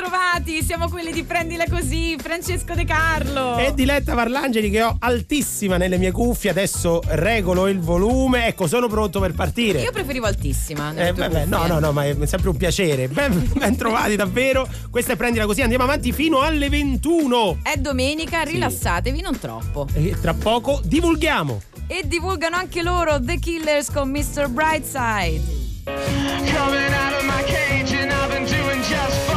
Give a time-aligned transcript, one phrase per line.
[0.00, 3.58] Bentrovati, siamo quelli di Prendila Così, Francesco De Carlo.
[3.58, 8.88] E Diletta Parlangeli che ho altissima nelle mie cuffie, adesso regolo il volume, ecco sono
[8.88, 9.82] pronto per partire.
[9.82, 10.94] Io preferivo altissima.
[10.94, 13.08] Eh, vabbè, no, no, no, ma è sempre un piacere.
[13.08, 14.66] Ben, ben trovati davvero.
[14.90, 17.58] Questa è Prendila Così, andiamo avanti fino alle 21.
[17.62, 19.86] È domenica, rilassatevi, non troppo.
[19.92, 21.60] E tra poco divulghiamo.
[21.86, 24.48] E divulgano anche loro The Killers con Mr.
[24.48, 25.58] Brightside.
[25.84, 29.29] Coming out of my cage and I've been doing just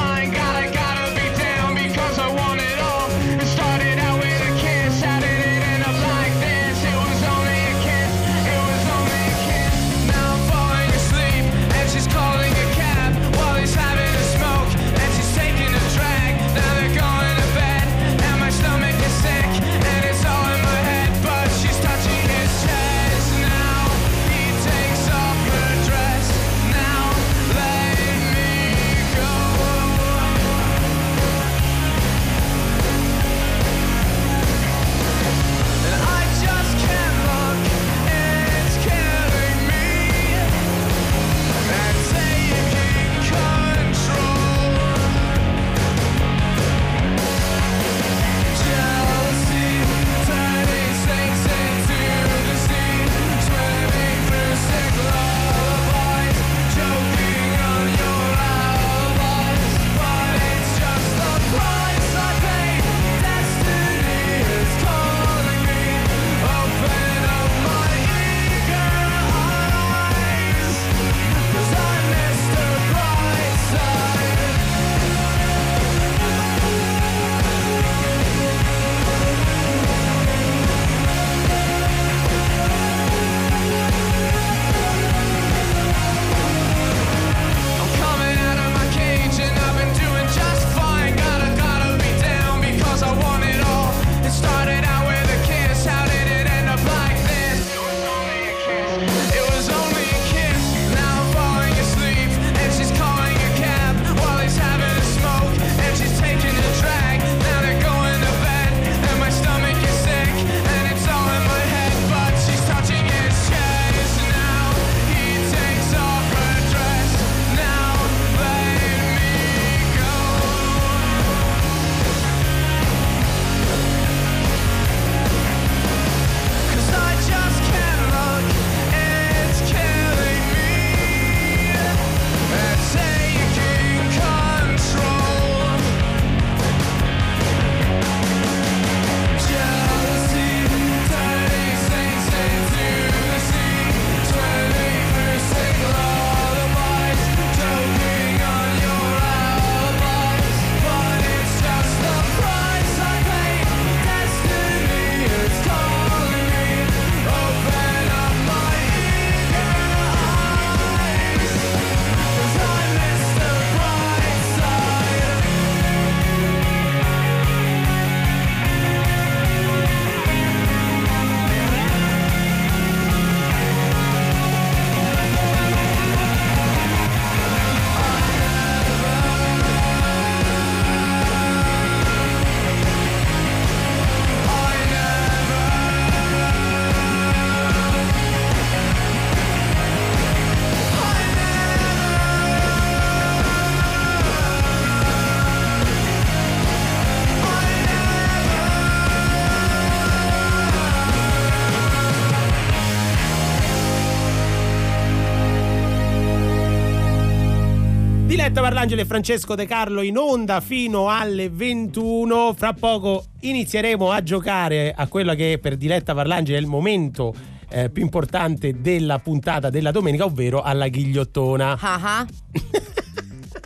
[208.84, 208.94] fine.
[208.94, 212.54] Parlangelo e Francesco De Carlo in onda fino alle 21.
[212.54, 217.34] Fra poco inizieremo a giocare a quello che per Diletta Parlangelo è il momento
[217.70, 221.78] eh, più importante della puntata della domenica, ovvero alla ghigliottona.
[221.80, 222.92] Ah uh-huh.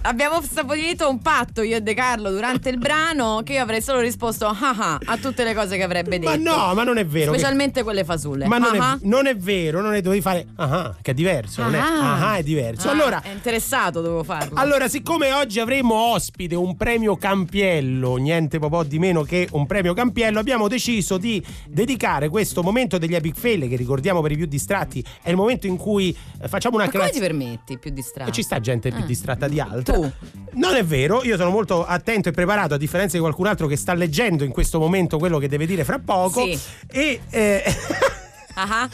[0.04, 4.00] abbiamo stabilito un patto io e De Carlo durante il brano che io avrei solo
[4.00, 6.30] risposto ah ah a tutte le cose che avrebbe detto.
[6.30, 7.34] Ma no, ma non è vero.
[7.34, 7.84] Specialmente che...
[7.84, 8.48] quelle fasulle.
[8.48, 8.96] Ma non, uh-huh.
[8.96, 11.64] è, non, è, vero, non è dovevi fare ah che è diverso.
[11.64, 12.88] Non è ah è diverso.
[12.88, 14.56] Ah, allora, è interessato, dovevo farlo.
[14.56, 19.94] Allora, siccome oggi avremo ospite un premio Campiello, niente po' di meno che un premio
[19.94, 24.46] Campiello, abbiamo deciso di dedicare questo momento degli Epic Fail, che ricordiamo per i più
[24.46, 26.86] distratti, è il momento in cui eh, facciamo una.
[26.86, 28.30] Ma come ti permetti più distratti?
[28.30, 29.06] E ci sta gente più ah.
[29.06, 30.12] distratta di altri tu.
[30.58, 33.76] Non è vero, io sono molto attento e preparato, a differenza di qualcun altro che
[33.76, 36.42] sta leggendo in questo momento quello che deve dire fra poco.
[36.46, 36.60] Sì.
[36.88, 37.22] E.
[37.30, 37.64] eh,
[38.60, 38.90] Ah,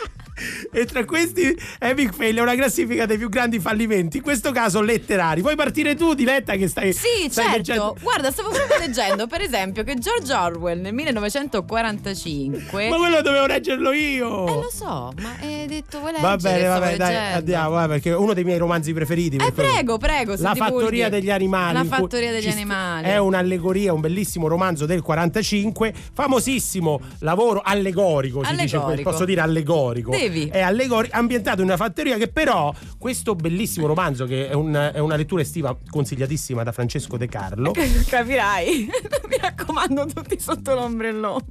[0.71, 4.81] E tra questi Epic Fail è una classifica dei più grandi fallimenti, in questo caso
[4.81, 5.41] letterari.
[5.41, 6.91] Vuoi partire tu, Diletta, che stai.
[6.94, 7.51] Sì, stai certo.
[7.57, 7.97] leggendo?
[8.01, 12.89] Guarda, stavo proprio leggendo, per esempio, che George Orwell nel 1945.
[12.89, 14.47] Ma quello dovevo leggerlo io!
[14.47, 16.53] Eh, lo so, ma hai detto vuoi Va leggere?
[16.53, 19.38] bene, va bene, dai, andiamo, eh, perché è uno dei miei romanzi preferiti.
[19.38, 20.36] Eh, prego, prego.
[20.38, 21.74] La fattoria degli animali.
[21.74, 23.06] La fattoria degli animali.
[23.07, 29.09] È un'allegoria, un bellissimo romanzo del 45, famosissimo lavoro allegorico, si dice, Allegorico.
[29.09, 30.12] posso dire allegorico.
[30.24, 30.48] Devi.
[30.48, 35.00] È allegorico, ambientato in una fattoria che però questo bellissimo romanzo che è, un- è
[35.00, 37.72] una lettura estiva consigliatissima da Francesco De Carlo.
[38.08, 38.90] Capirai.
[39.28, 41.46] Mi raccomando, tutti sotto l'ombrellone.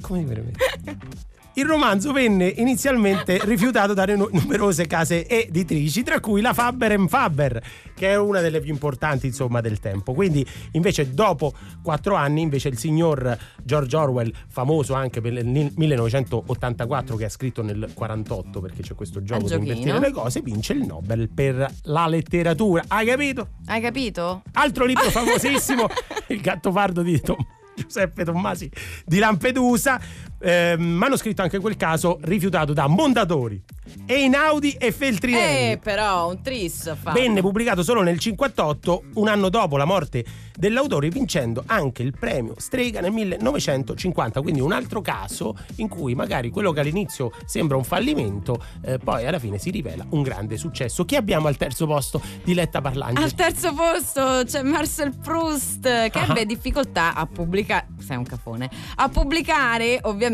[0.00, 0.58] Come veramente?
[1.56, 7.62] Il romanzo venne inizialmente rifiutato da nu- numerose case editrici, tra cui la Faber Faber,
[7.94, 10.14] che è una delle più importanti insomma del tempo.
[10.14, 15.72] Quindi, invece, dopo quattro anni, invece il signor George Orwell, famoso anche per il ni-
[15.76, 20.72] 1984, che ha scritto nel 48, perché c'è questo gioco di invertire le cose, vince
[20.72, 22.82] il Nobel per la letteratura.
[22.88, 23.50] Hai capito?
[23.66, 24.42] Hai capito?
[24.54, 25.86] Altro libro famosissimo,
[26.28, 27.46] Il gattopardo di Tom-
[27.76, 28.70] Giuseppe Tommasi
[29.04, 30.00] di Lampedusa,
[30.44, 33.62] eh, manoscritto anche in quel caso rifiutato da Mondadori,
[34.06, 35.72] Einaudi e Feltrinelli.
[35.72, 37.12] Eh, però, un tris fa.
[37.12, 40.22] Venne pubblicato solo nel 58, un anno dopo la morte
[40.54, 44.42] dell'autore, vincendo anche il premio Strega nel 1950.
[44.42, 49.26] Quindi un altro caso in cui magari quello che all'inizio sembra un fallimento, eh, poi
[49.26, 51.04] alla fine si rivela un grande successo.
[51.06, 53.22] Chi abbiamo al terzo posto di Letta Parlange?
[53.22, 56.26] Al terzo posto c'è Marcel Proust che Ah.
[56.28, 60.32] ebbe difficoltà a pubblicare, sei un cafone, a pubblicare ovviamente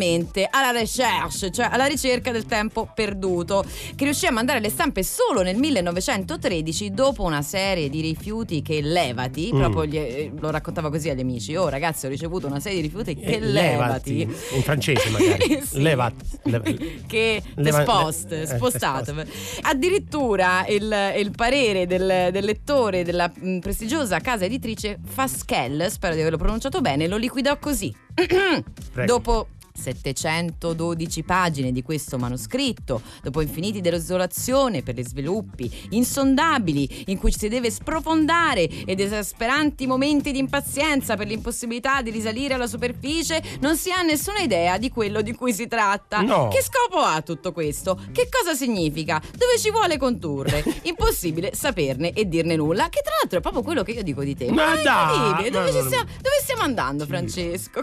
[0.51, 3.65] alla recherche, cioè alla ricerca del tempo perduto,
[3.95, 8.81] che riuscì a mandare alle stampe solo nel 1913 dopo una serie di rifiuti che
[8.81, 9.59] levati, Mm.
[9.59, 12.87] proprio gli- eh, lo raccontava così agli amici, oh ragazzi ho ricevuto una serie di
[12.87, 14.23] rifiuti che Eh, levati.
[14.23, 15.49] In francese magari.
[15.71, 15.81] Sì.
[15.81, 16.15] Levat.
[16.45, 19.27] le- che Leva- spost, le- eh, spostate.
[19.63, 26.21] Addirittura il, il parere del, del lettore della mh, prestigiosa casa editrice Fasquelle, spero di
[26.21, 27.95] averlo pronunciato bene, lo liquidò così.
[29.07, 29.49] Dopo
[29.81, 37.39] 712 pagine di questo manoscritto, dopo infiniti desolazione per gli sviluppi insondabili in cui ci
[37.39, 43.77] si deve sprofondare ed esasperanti momenti di impazienza per l'impossibilità di risalire alla superficie, non
[43.77, 46.21] si ha nessuna idea di quello di cui si tratta.
[46.21, 46.49] No.
[46.49, 47.99] Che scopo ha tutto questo?
[48.13, 49.21] Che cosa significa?
[49.21, 50.63] Dove ci vuole condurre?
[50.83, 54.35] Impossibile saperne e dirne nulla, che tra l'altro è proprio quello che io dico di
[54.37, 54.51] te.
[54.51, 57.81] Ma è dai, ma Dove, non- stiamo, dove stiamo andando, Francesco?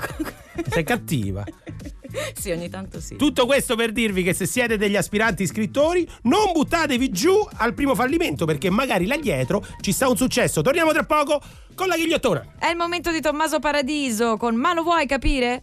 [0.70, 1.44] Sei cattiva.
[2.34, 3.16] sì, ogni tanto sì.
[3.16, 7.96] Tutto questo per dirvi che se siete degli aspiranti scrittori, non buttatevi giù al primo
[7.96, 10.62] fallimento, perché magari là dietro ci sta un successo.
[10.62, 11.42] Torniamo tra poco
[11.76, 12.56] con la ghigliottona.
[12.60, 15.62] È il momento di Tommaso Paradiso con Ma lo vuoi capire?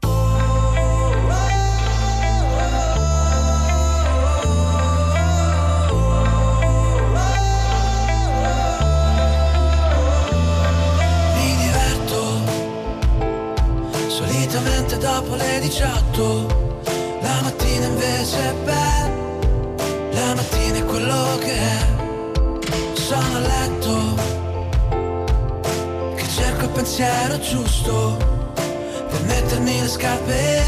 [14.55, 16.83] Solitamente dopo le 18.
[17.21, 19.11] La mattina invece è bella,
[20.13, 21.93] la mattina è quello che è.
[22.93, 24.15] Sono a letto,
[26.15, 28.17] che cerco il pensiero giusto
[29.09, 30.59] per mettermi le scarpe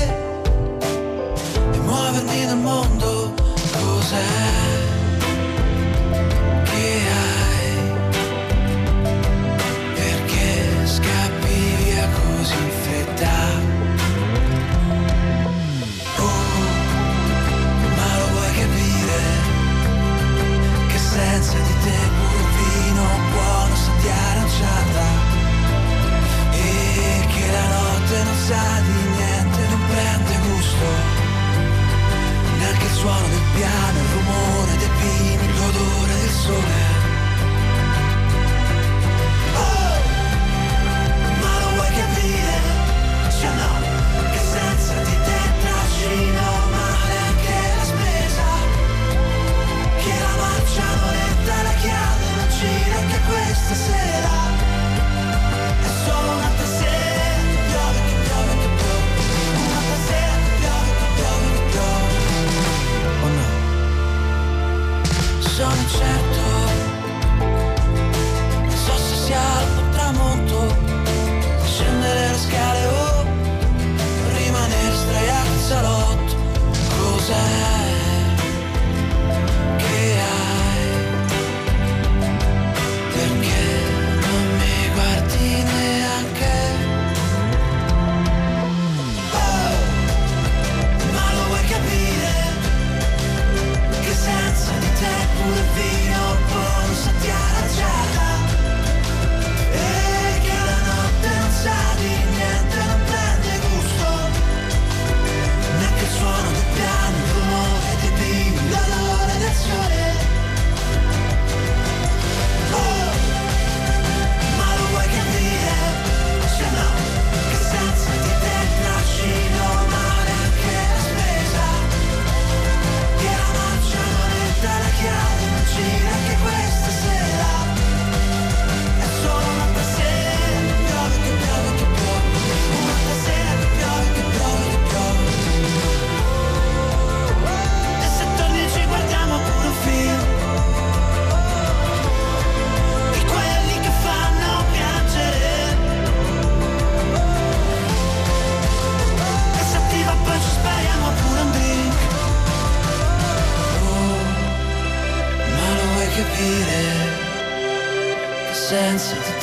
[1.72, 3.34] e muovermi nel mondo.
[3.70, 4.75] Cos'è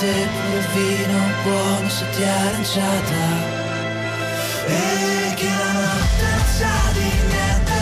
[0.04, 3.24] te pure vino buono se ti è aranciata.
[4.68, 7.73] E che la notte non sa di niente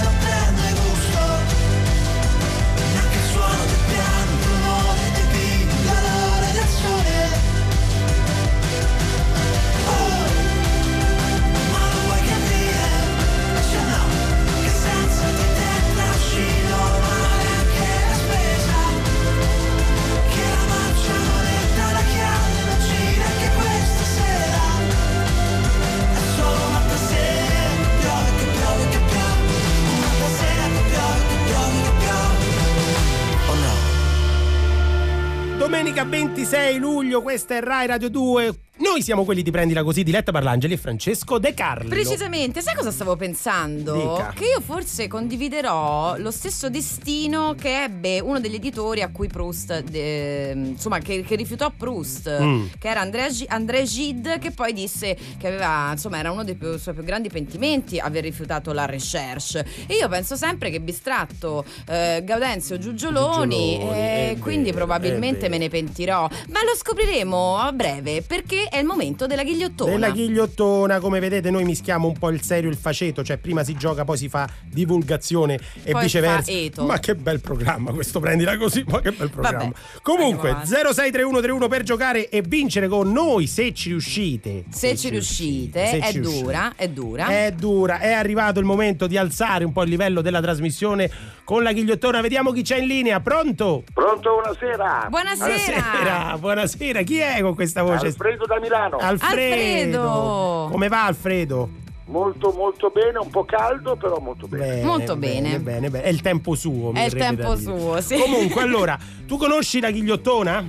[35.71, 38.60] Domenica 26 luglio, questa è Rai Radio 2.
[38.91, 41.87] Noi siamo quelli di Prendila Così, Diletta Parlangeli e Francesco De Carlo.
[41.87, 43.93] Precisamente, sai cosa stavo pensando?
[43.93, 44.33] Dica.
[44.35, 49.85] Che io forse condividerò lo stesso destino che ebbe uno degli editori a cui Proust,
[49.93, 52.65] eh, insomma, che, che rifiutò Proust, Mm.
[52.77, 56.55] che era André, Gi- André Gide, che poi disse che aveva, insomma, era uno dei
[56.55, 59.65] più- suoi più grandi pentimenti aver rifiutato la recherche.
[59.87, 65.57] E io penso sempre che bistratto eh, Gaudenzio Giugioloni, Giugioloni, e è quindi probabilmente me
[65.57, 66.27] ne pentirò.
[66.49, 69.91] Ma lo scopriremo a breve perché è il momento della ghigliottona.
[69.91, 73.63] Nella ghigliottona, come vedete, noi mischiamo un po' il serio e il faceto, cioè prima
[73.63, 76.51] si gioca, poi si fa divulgazione e Poi viceversa.
[76.51, 76.85] fa eto.
[76.85, 79.57] Ma che bel programma questo, prendila così, ma che bel programma.
[79.59, 80.93] Vabbè, Comunque, andiamo avanti.
[80.93, 84.65] 063131 per giocare e vincere con noi se ci riuscite.
[84.69, 86.41] Se ci riuscite, se è ci riuscite.
[86.43, 87.27] dura, è dura.
[87.27, 91.09] È dura, è arrivato il momento di alzare un po' il livello della trasmissione
[91.43, 92.21] con la ghigliottona.
[92.21, 93.19] Vediamo chi c'è in linea.
[93.19, 93.83] Pronto?
[93.93, 95.07] Pronto, buonasera.
[95.09, 96.37] Buonasera.
[96.39, 97.01] buonasera.
[97.01, 98.07] Chi è con questa voce?
[98.07, 98.69] Alfredo da Milano.
[98.97, 100.67] Alfredo.
[100.71, 101.69] Come va Alfredo?
[102.11, 104.81] molto molto bene, un po' caldo, però molto bene.
[104.83, 105.59] Molto bene.
[105.59, 106.01] bene, bene.
[106.03, 106.91] È il tempo suo.
[106.91, 107.77] mi È il tempo da dire.
[107.79, 108.17] suo, sì.
[108.17, 110.61] Comunque, allora, tu conosci la ghigliottona?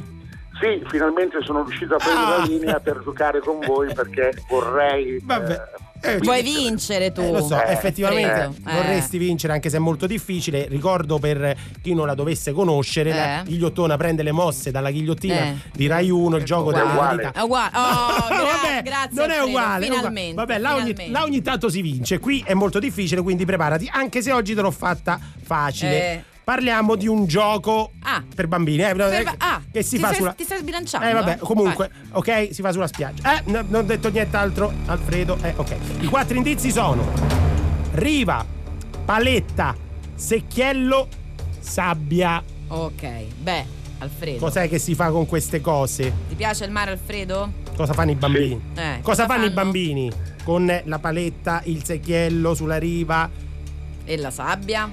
[0.61, 2.39] Sì, finalmente sono riuscito a prendere Ah.
[2.39, 5.23] la linea per giocare con voi perché vorrei eh,
[6.05, 7.21] Eh, Vuoi vincere tu?
[7.21, 8.73] Eh, lo so, Eh, effettivamente eh.
[8.73, 10.67] vorresti vincere anche se è molto difficile.
[10.69, 13.45] Ricordo per chi non la dovesse conoscere, la Eh.
[13.45, 15.55] ghigliottona prende le mosse dalla ghigliottina Eh.
[15.73, 17.31] di Rai 1, il gioco della Uguale.
[17.33, 17.71] È uguale.
[17.77, 19.11] Oh, gra- Vabbè, grazie.
[19.13, 19.87] non è Alfredo, uguale.
[19.87, 20.35] Finalmente.
[20.35, 21.13] Vabbè, là ogni, finalmente.
[21.13, 22.19] là ogni tanto si vince.
[22.19, 23.89] Qui è molto difficile, quindi preparati.
[23.93, 26.25] Anche se oggi te l'ho fatta facile.
[26.43, 26.45] Eh.
[26.45, 28.23] Parliamo di un gioco Ah.
[28.35, 30.33] per bambini, eh, Per va- ah, che si ti fa stai- sulla.
[30.33, 31.39] ti stai sbilanciando, Eh, vabbè, eh?
[31.39, 33.37] comunque, ok, si fa sulla spiaggia.
[33.39, 35.39] Eh, n- non ho detto nient'altro, Alfredo.
[35.41, 35.77] Eh, ok.
[36.01, 37.07] I quattro indizi sono:
[37.93, 38.45] riva,
[39.05, 39.75] paletta,
[40.15, 41.07] secchiello,
[41.61, 42.43] sabbia.
[42.69, 43.03] Ok,
[43.41, 43.65] beh,
[43.99, 44.39] Alfredo.
[44.41, 46.13] Cos'è che si fa con queste cose?
[46.29, 47.53] Ti piace il mare, Alfredo?
[47.77, 48.55] Cosa fanno i bambini?
[48.75, 49.55] Eh, cosa, cosa fanno, i fanno?
[49.63, 50.11] bambini
[50.45, 53.31] con la paletta, il secchiello sulla riva?
[54.05, 54.91] E la sabbia?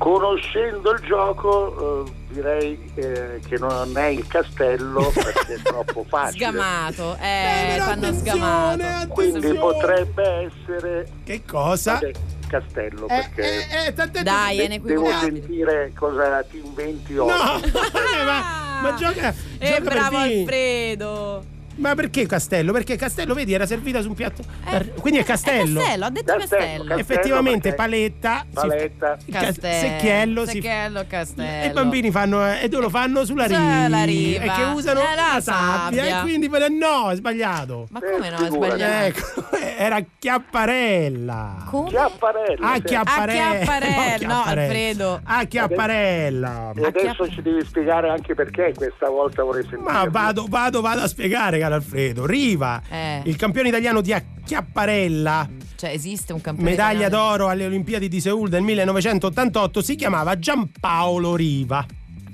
[0.00, 6.46] Conoscendo il gioco eh, direi eh, che non è il castello perché è troppo facile.
[6.46, 7.16] Sgamato.
[7.20, 8.38] Eh, Eh, però fanno attenzione,
[8.82, 9.08] sgamato.
[9.12, 11.92] Quindi potrebbe essere Che cosa?
[11.92, 12.10] vabbè,
[12.48, 17.32] castello Eh, perché eh, eh, t'ha detto- Dai, è devo sentire cosa ti inventi oggi.
[17.32, 20.16] No, Eh, ma, ma gioca, E gioca per bravo.
[20.16, 21.44] Alfredo.
[21.80, 22.72] Ma perché castello?
[22.72, 24.42] Perché castello, vedi, era servita su un piatto.
[24.66, 25.80] Eh, Quindi è castello.
[25.80, 26.84] È castello, ha detto Castello, castello.
[26.84, 27.00] castello.
[27.00, 28.44] Effettivamente, paletta.
[28.46, 29.16] si Paletta.
[29.30, 30.44] ca- Castello, secchiello.
[30.46, 31.64] si- secchiello, castello.
[31.64, 32.46] E i bambini fanno.
[32.46, 33.24] eh, E dove lo fanno?
[33.24, 33.84] Sulla riva.
[33.84, 34.44] Sulla riva.
[34.44, 36.02] E che usano Eh, la la sabbia.
[36.04, 36.18] sabbia.
[36.18, 36.48] E quindi.
[36.78, 37.88] No, è sbagliato.
[37.90, 39.18] Ma come no, è sbagliato?
[39.18, 41.64] Ecco, era Chiapparella.
[41.66, 41.88] Come?
[41.88, 42.70] Chiapparella.
[42.70, 42.82] Ah, sì.
[42.82, 43.48] Chiapparella.
[43.48, 44.42] Ah, Chiapparella, no.
[44.44, 45.20] Alfredo.
[45.24, 46.72] Ah, Chiapparella.
[46.76, 49.90] E adesso ci devi spiegare anche perché questa volta vorrei sentire.
[49.90, 52.26] Ma vado, vado, vado a spiegare, caro Alfredo.
[52.26, 53.22] Riva, Eh.
[53.24, 57.28] il campione italiano di Acchiapparella, Cioè, esiste un campione medaglia italiano?
[57.28, 61.84] d'oro alle Olimpiadi di Seul del 1988, si chiamava Giampaolo Riva.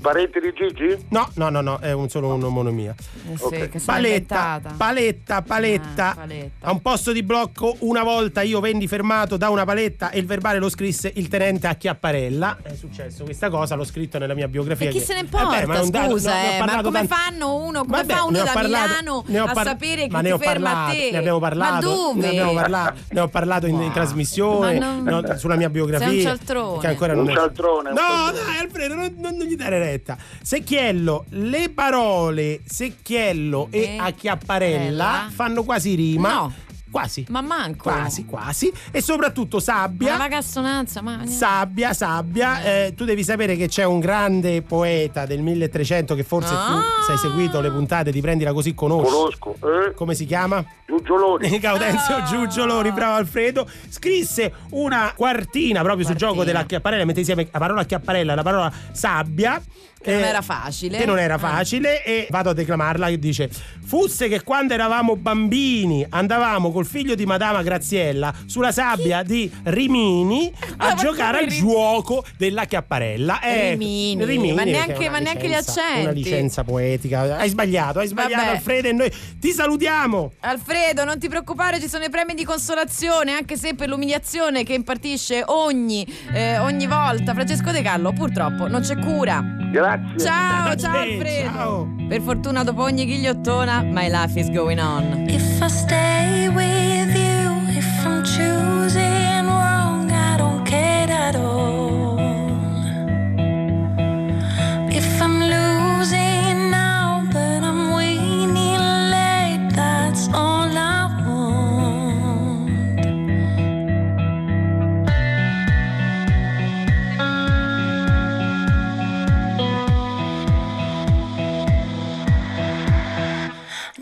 [0.01, 1.07] Parente di Gigi?
[1.09, 2.95] No, no, no, no, è un, solo un'omonimia.
[3.33, 3.69] Eh sì, Ok.
[3.71, 6.11] che sono Paletta, paletta, paletta.
[6.11, 6.67] Ah, paletta.
[6.69, 10.27] A un posto di blocco una volta io venni fermato da una paletta e il
[10.27, 12.59] verbale lo scrisse il tenente a Chiapparella.
[12.63, 14.89] È successo questa cosa, l'ho scritto nella mia biografia.
[14.89, 16.53] E chi che- se ne Eh importa, beh, ma è un dato- scusa, ne ho
[16.53, 19.53] eh, ma come tanti- fanno uno, come Vabbè, fa uno da parlato- Milano ho a
[19.53, 21.11] par- sapere chi ma ne ti ho ferma a parlato, te?
[21.11, 22.21] Ne abbiamo parlato, Ma dove?
[22.21, 26.07] Ne abbiamo parlato, ne ho parlato in, in trasmissione, non- no, sulla mia biografia.
[26.09, 26.81] Sei un cialtrone.
[26.81, 29.79] Che ancora Un non è- cialtrone, un No, dai, Alfredo, non, non- non gli dare
[29.87, 30.17] retta.
[30.43, 35.31] Secchiello, le parole secchiello e acchiapparella ella.
[35.33, 36.33] fanno quasi rima.
[36.33, 36.53] No.
[36.97, 37.27] Quasi.
[37.29, 37.91] Ma manco.
[37.91, 38.73] Quasi, quasi.
[38.91, 40.17] E soprattutto Ma sabbia.
[40.17, 41.27] la cassonanza, ma...
[41.27, 46.55] Sabbia, sabbia, eh, tu devi sapere che c'è un grande poeta del 1300 che forse
[46.55, 46.67] Ah.
[46.73, 49.13] tu se hai seguito le puntate di Prendila così conosci.
[49.13, 49.57] Conosco.
[49.63, 49.93] Eh?
[49.95, 50.65] Come si chiama?
[50.87, 51.59] Giugioloni.
[51.61, 52.23] Gaudenzio Ah.
[52.23, 56.33] Giugioloni, bravo Alfredo, scrisse una quartina proprio sul Quartina.
[56.33, 59.61] gioco della chiapparella, mette insieme la parola chiapparella e la parola sabbia
[60.07, 60.99] Che non era facile.
[60.99, 61.39] Che non era Ah.
[61.39, 63.51] facile e vado a declamarla che dice
[63.85, 70.53] Fusse che quando eravamo bambini andavamo col figlio di Madama Graziella sulla sabbia di Rimini
[70.79, 73.41] a Ma giocare al gioco della chiapparella.
[73.41, 76.01] Eh, Rimini, Rimini, ma neanche- ma neanche gli accenti.
[76.01, 77.37] Una licenza poetica.
[77.37, 78.57] Hai sbagliato, hai sbagliato Vabbè.
[78.57, 80.33] Alfredo e noi ti salutiamo.
[80.41, 84.75] Alfredo, non ti preoccupare, ci sono i premi di consolazione, anche se per l'umiliazione che
[84.75, 89.41] impartisce ogni, eh, ogni volta Francesco De Carlo, purtroppo non c'è cura.
[89.71, 89.96] Grazie.
[90.19, 91.51] Ciao, ciao Grazie, Alfredo.
[91.53, 91.89] ciao.
[92.09, 95.27] Per fortuna dopo ogni ghigliottona, my life is going on.
[95.29, 96.96] If I stay with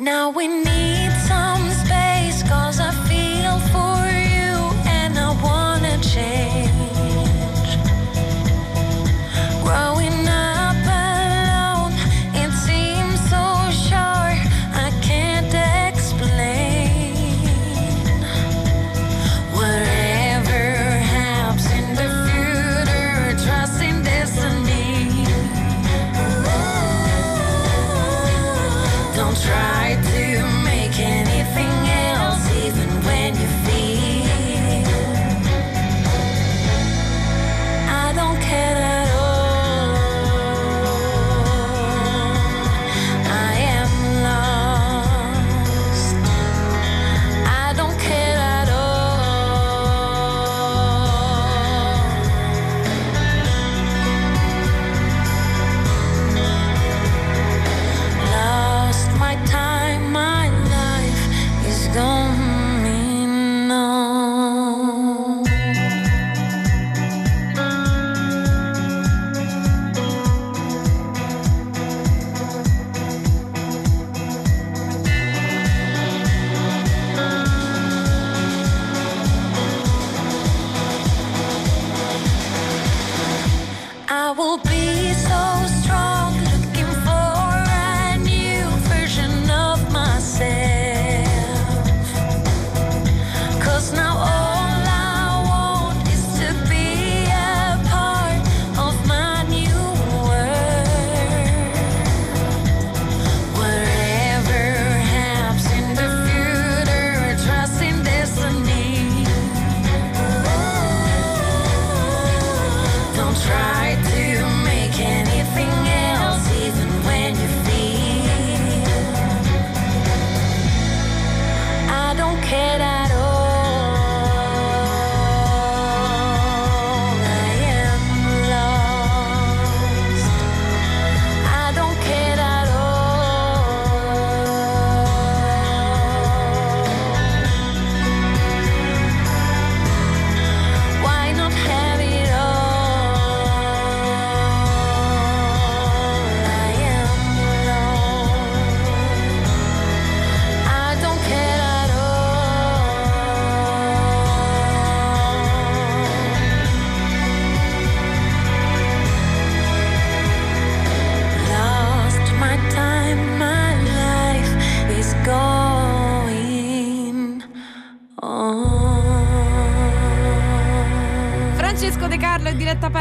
[0.05, 0.84] Now we need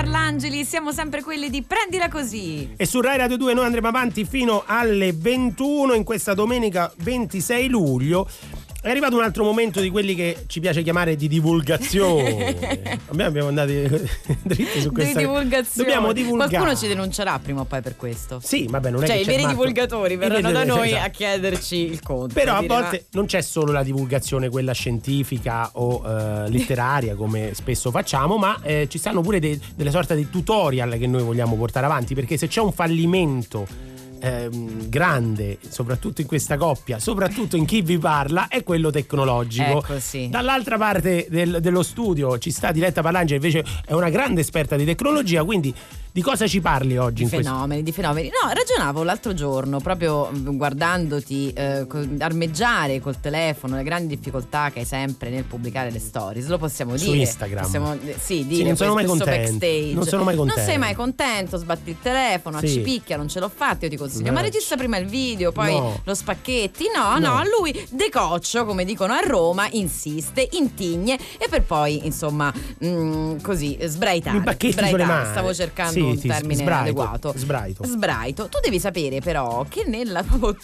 [0.04, 2.74] Diretta Parlangeli, siamo sempre quelli di Prendila Così.
[2.76, 7.70] E su Rai Radio 2 noi andremo avanti fino alle 21 in questa domenica 26
[7.70, 8.28] luglio.
[8.84, 13.00] È arrivato un altro momento di quelli che ci piace chiamare di divulgazione.
[13.08, 13.88] Abbiamo, abbiamo andati
[14.44, 15.88] dritti su Di questa divulgazione.
[15.90, 16.50] Dobbiamo divulgare.
[16.50, 18.42] Qualcuno ci denuncerà prima o poi per questo.
[18.44, 20.90] Sì, vabbè, non è Cioè, che i c'è veri Marco- divulgatori i verranno da noi
[20.90, 21.06] esatto.
[21.06, 22.34] a chiederci il conto.
[22.34, 27.52] Però a dire, volte non c'è solo la divulgazione, quella scientifica o eh, letteraria, come
[27.54, 31.56] spesso facciamo, ma eh, ci stanno pure dei- delle sorte di tutorial che noi vogliamo
[31.56, 33.66] portare avanti, perché se c'è un fallimento
[34.24, 39.80] ehm, grande, soprattutto in questa coppia, soprattutto in chi vi parla, è quello tecnologico.
[39.80, 40.30] Ecco, sì.
[40.30, 44.86] Dall'altra parte del- dello studio ci sta Diletta Parlangeli, invece è una grande esperta di
[44.86, 45.74] tecnologia, quindi
[46.16, 47.38] Di cosa ci parli oggi questo?
[47.50, 48.28] fenomeni, di fenomeni.
[48.28, 51.88] No, ragionavo l'altro giorno, proprio guardandoti eh,
[52.20, 56.46] armeggiare col telefono, le grandi difficoltà che hai sempre nel pubblicare le stories.
[56.50, 57.18] Lo possiamo Su dire.
[57.18, 57.64] Instagram.
[57.64, 59.66] Possiamo, eh, sì, Sì, dire non sono mai questo contento.
[59.96, 60.70] Non sono mai Non contento.
[60.70, 62.66] sei mai contento, sbatti il telefono, Sì.
[62.66, 63.86] accipicchia, non ce l'ho fatta.
[63.86, 64.34] Io ti consiglio, No.
[64.34, 66.00] ma registra prima il video, poi No.
[66.04, 66.86] lo spacchetti.
[66.96, 67.42] No, no, No.
[67.60, 72.54] lui decoccio, come dicono a Roma, insiste, intigne e per poi, insomma,
[72.86, 74.38] mm, così sbraitare.
[74.38, 75.26] Mi Sbraitare, mani.
[75.32, 77.34] Stavo cercando Sì, un termine sbraito, adeguato.
[77.36, 77.84] sbraito.
[77.86, 78.48] Sbraito.
[78.50, 80.56] Tu devi sapere però che nella tu,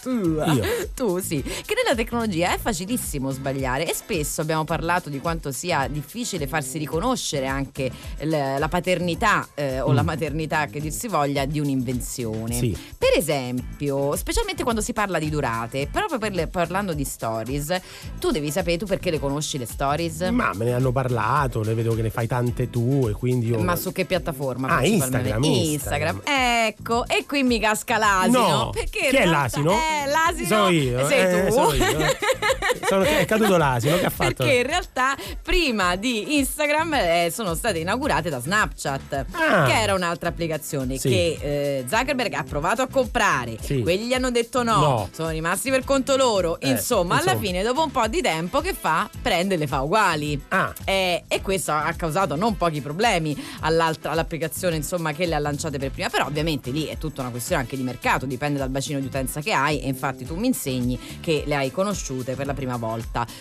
[0.95, 5.87] tu sì, che nella tecnologia è facilissimo sbagliare e spesso abbiamo parlato di quanto sia
[5.87, 7.91] difficile farsi riconoscere anche
[8.23, 10.05] la paternità eh, o la Mm.
[10.05, 12.53] maternità che dir si voglia di un'invenzione.
[12.53, 12.75] Sì.
[12.97, 17.79] Per esempio, specialmente quando si parla di durate, proprio per le- parlando di stories,
[18.19, 20.21] tu devi sapere tu perché le conosci le stories?
[20.31, 23.59] Ma me ne hanno parlato, le vedo che ne fai tante tu e quindi io...
[23.59, 24.67] Ma su che piattaforma?
[24.77, 24.85] Ah?
[24.85, 26.21] Instagram, Instagram.
[26.23, 28.47] Ecco, e qui mi casca l'asino.
[28.47, 29.71] No, perché chi è realtà- l'asino?
[29.71, 31.73] Eh, l'asino Sono io, sei eh, tu.
[31.73, 31.97] io.
[32.89, 34.33] Sono- è caduto l'asino, che ha fatto?
[34.43, 39.65] Perché in realtà prima di Instagram eh, sono state inaugurate da Snapchat, Ah.
[39.65, 41.09] che era un'altra applicazione Sì.
[41.09, 43.57] che eh, Zuckerberg ha provato a comprare.
[43.61, 43.81] Sì.
[43.81, 45.09] Quelli gli hanno detto no, No.
[45.13, 46.59] sono rimasti per conto loro.
[46.59, 47.39] Eh, insomma, alla insomma.
[47.45, 49.09] fine, dopo un po' di tempo, che fa?
[49.21, 50.41] Prende e le fa uguali.
[50.49, 50.73] Ah.
[50.85, 55.77] Eh, e questo ha causato non pochi problemi all'altra- all'applicazione insomma, che le ha lanciate
[55.77, 58.99] per prima, però ovviamente lì è tutta una questione anche di mercato, dipende dal bacino
[58.99, 62.53] di utenza che hai e infatti tu mi insegni che le hai conosciute per la
[62.53, 62.77] prima volta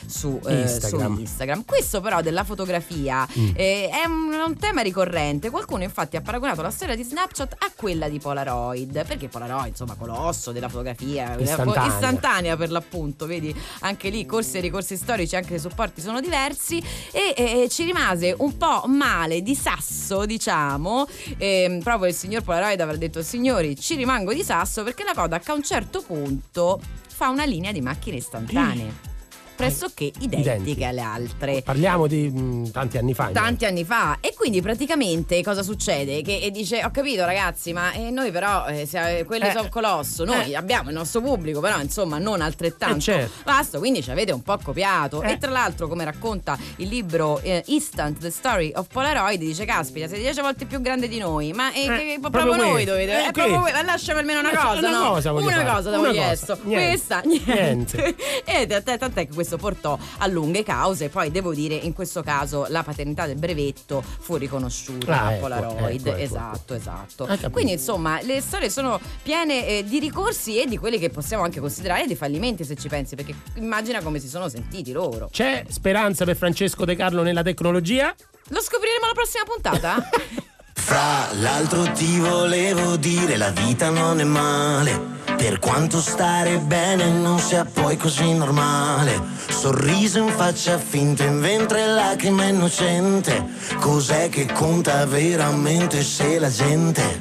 [0.07, 1.15] su eh, Instagram.
[1.15, 1.65] su Instagram.
[1.65, 3.51] Questo però della fotografia Mm.
[3.55, 7.73] eh, è un, un tema ricorrente, qualcuno infatti ha paragonato la storia di Snapchat a
[7.77, 11.87] quella di Polaroid, perché Polaroid insomma colosso della fotografia fo- Istantanea.
[11.87, 16.83] istantanea per l'appunto, vedi anche lì corsi e ricorsi storici, anche i supporti sono diversi
[17.13, 22.81] e eh, ci rimase un po' male di sasso diciamo, ehm, proprio il signor Polaroid
[22.81, 27.29] avrà detto signori ci rimango di sasso perché la Kodak a un certo punto fa
[27.29, 29.07] una linea di macchine istantanee.
[29.59, 30.85] Pressoché identiche Identiche.
[30.85, 33.31] alle altre Parliamo di mm, tanti anni fa.
[33.33, 36.23] tanti anni fa e quindi praticamente cosa succede?
[36.23, 39.51] Che e dice ho capito ragazzi ma eh, noi però eh, se- quelli Eh.
[39.51, 40.57] sono colosso noi Eh.
[40.57, 43.33] abbiamo il nostro pubblico però insomma non altrettanto Eh, certo.
[43.45, 45.33] vasto quindi ci avete un po' copiato Eh.
[45.33, 50.07] e tra l'altro come racconta il libro eh, Instant The Story of Polaroid dice caspita
[50.07, 52.91] siete 10 volte più grande di noi ma eh, Eh, che- proprio proprio noi questo.
[52.93, 55.09] dovete Eh, è proprio voi ma lasciami almeno una cosa una no?
[55.11, 55.69] cosa voglio una fare.
[55.75, 56.27] cosa Una avevo cosa.
[56.27, 56.87] chiesto Niente.
[56.87, 58.15] questa niente,
[58.47, 58.83] Niente.
[58.85, 62.83] e tant'è che questo portò a lunghe cause poi devo dire in questo caso la
[62.83, 67.51] paternità del brevetto fu riconosciuta Ah, a ecco, Polaroid ecco, ecco, esatto esatto Hai capito.
[67.51, 71.61] quindi insomma le storie sono piene eh, di ricorsi e di quelli che possiamo anche
[71.61, 76.25] considerare dei fallimenti se ci pensi perché immagina come si sono sentiti loro C'è speranza
[76.25, 78.15] per Francesco De Carlo nella tecnologia?
[78.51, 80.09] lo scopriremo alla prossima puntata
[80.89, 85.17] Fra l'altro ti volevo dire la vita non è male.
[85.37, 89.21] Per quanto stare bene non sia poi così normale.
[89.51, 93.45] Sorriso in faccia finta in ventre lacrima innocente.
[93.79, 97.21] Cos'è che conta veramente se la gente?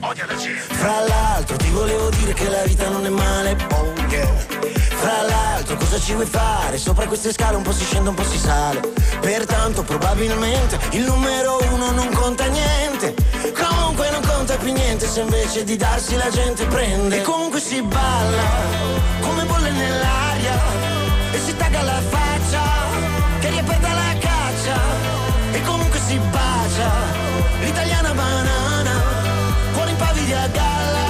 [0.69, 3.57] Fra l'altro ti volevo dire che la vita non è male.
[3.73, 4.33] Oh yeah.
[4.95, 6.77] Fra l'altro cosa ci vuoi fare?
[6.77, 8.79] Sopra queste scale un po' si scende un po' si sale.
[9.19, 13.26] Pertanto probabilmente il numero uno non conta niente
[14.57, 17.19] più niente se invece di darsi la gente prende.
[17.19, 18.43] E comunque si balla
[19.21, 20.55] come bolle nell'aria
[21.31, 22.61] E si tagga la faccia
[23.39, 24.79] che riaperta la caccia.
[25.51, 26.91] E comunque si bacia
[27.61, 29.01] l'italiana banana
[29.73, 31.07] Cuore in pavi di a galla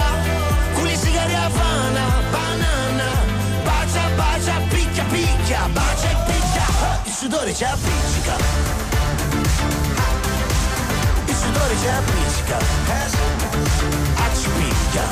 [0.73, 3.09] Culi sigari a Havana Banana.
[3.63, 6.65] Bacia, bacia, picchia, picchia Bacia e picchia.
[7.03, 8.76] Il sudore ci appiccica
[11.69, 12.57] Il sudore ci appiccica
[14.15, 15.03] Accipicchia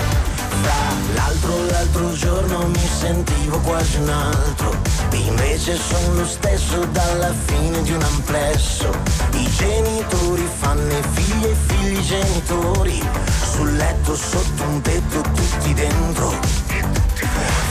[0.62, 4.74] Fra l'altro l'altro giorno mi sentivo quasi un altro.
[5.12, 8.90] Invece sono lo stesso dalla fine di un amplesso.
[9.34, 13.04] I genitori fanno i figli e figli genitori.
[13.52, 16.34] Sul letto sotto un tetto tutti dentro.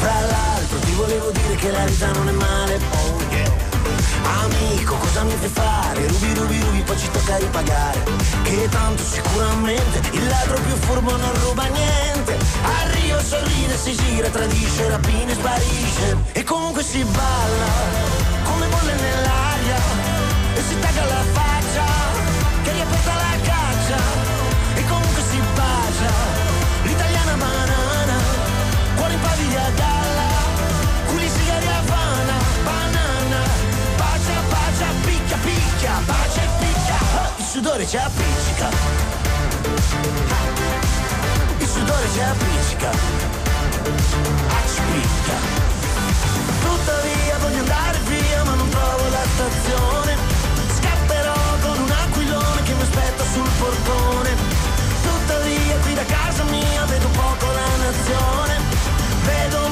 [0.01, 3.24] Fra l'altro ti volevo dire che la vita non è male oh.
[4.25, 6.07] Amico, cosa mi fai fare?
[6.07, 8.03] Rubi, rubi, rubi, poi ci tocca ripagare.
[8.43, 12.37] Che tanto sicuramente il ladro più furbo non ruba niente.
[12.63, 16.17] A Rio sorride, si gira, tradisce, rapina e sparisce.
[16.33, 17.73] E comunque si balla
[18.45, 19.77] come bolle nell'aria.
[20.55, 21.85] E si tagga la faccia
[22.63, 24.24] che riaperta la caccia
[37.55, 38.69] sudore ci appiccica
[41.59, 42.91] Il sudore ci appiccica,
[44.59, 45.37] appicca.
[46.61, 50.17] Tuttavia voglio andare via ma non trovo la stazione.
[50.79, 54.31] Scapperò con un aquilone che mi aspetta sul portone.
[55.05, 58.59] Tuttavia qui da casa mia vedo poco la nazione.
[59.23, 59.64] Vedo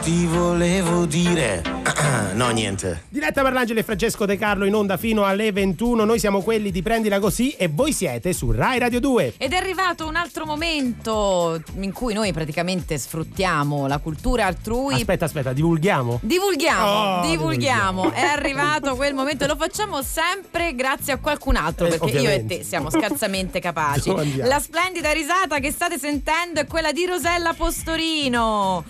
[0.00, 1.62] ti volevo dire.
[2.34, 3.04] no, niente.
[3.08, 6.04] Diretta Parlangeli e Francesco De Carlo in onda fino alle 21.
[6.04, 9.34] Noi siamo quelli di Prendila Così e voi siete su Rai Radio 2.
[9.38, 14.94] Ed è arrivato un altro momento in cui noi praticamente sfruttiamo la cultura altrui.
[14.94, 16.20] Aspetta, aspetta, divulghiamo.
[16.22, 18.02] Divulghiamo, Oh, divulghiamo.
[18.02, 18.12] divulghiamo.
[18.12, 22.18] È arrivato quel momento, lo facciamo sempre grazie a qualcun altro, Eh, perché io e
[22.20, 22.58] ovviamente.
[22.58, 24.12] te siamo scarsamente capaci.
[24.42, 28.84] La splendida risata che state sentendo è quella di Rosella Postorino.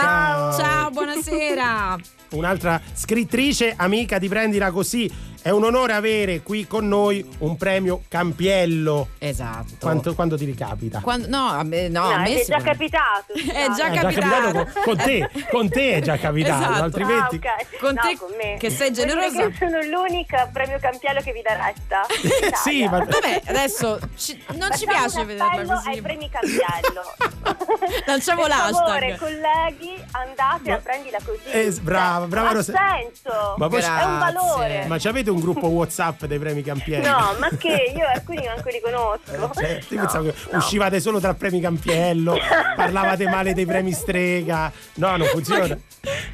[0.00, 0.52] Ciao.
[0.56, 1.96] Ciao, buonasera.
[2.30, 5.34] Un'altra scrittrice, amica di Prendila Così.
[5.46, 9.10] È un onore avere qui con noi un premio Campiello.
[9.18, 9.74] Esatto.
[9.78, 10.98] Quanto, quando ti ricapita?
[10.98, 13.32] Quando- no, a me, no, No, a me è già ma- capitato.
[13.38, 14.10] È già è già capitato.
[14.10, 16.82] capitato con, con te, con te è già capitato, Esatto.
[16.82, 17.40] altrimenti...
[17.46, 17.78] Ah, ok.
[17.78, 18.56] Con No, te con me.
[18.58, 19.48] che sei generosa.
[19.48, 22.06] che sono l'unica premio campiello che vi dà retta.
[22.64, 25.88] Sì, ma- Vabbè, adesso ci- non ci Facciamo piace un vederla così.
[25.90, 27.02] ai premi campiello.
[28.06, 28.72] Lanciamo per l'hashtag.
[28.74, 31.50] favore, colleghi, andate a prendila così.
[31.52, 31.70] Eh,
[32.16, 33.54] brava, brava Ha Rosa- senso.
[33.56, 34.84] Ma poi- è un valore.
[34.86, 37.08] Ma ci avete un gruppo WhatsApp dei premi Campiello?
[37.08, 39.50] No, ma che io alcuni manco li conosco.
[39.54, 40.58] Cioè, io No, pensavo che no.
[40.58, 42.36] uscivate solo tra premi Campiello,
[42.76, 44.70] parlavate male dei premi Strega.
[44.94, 45.76] No, non funziona.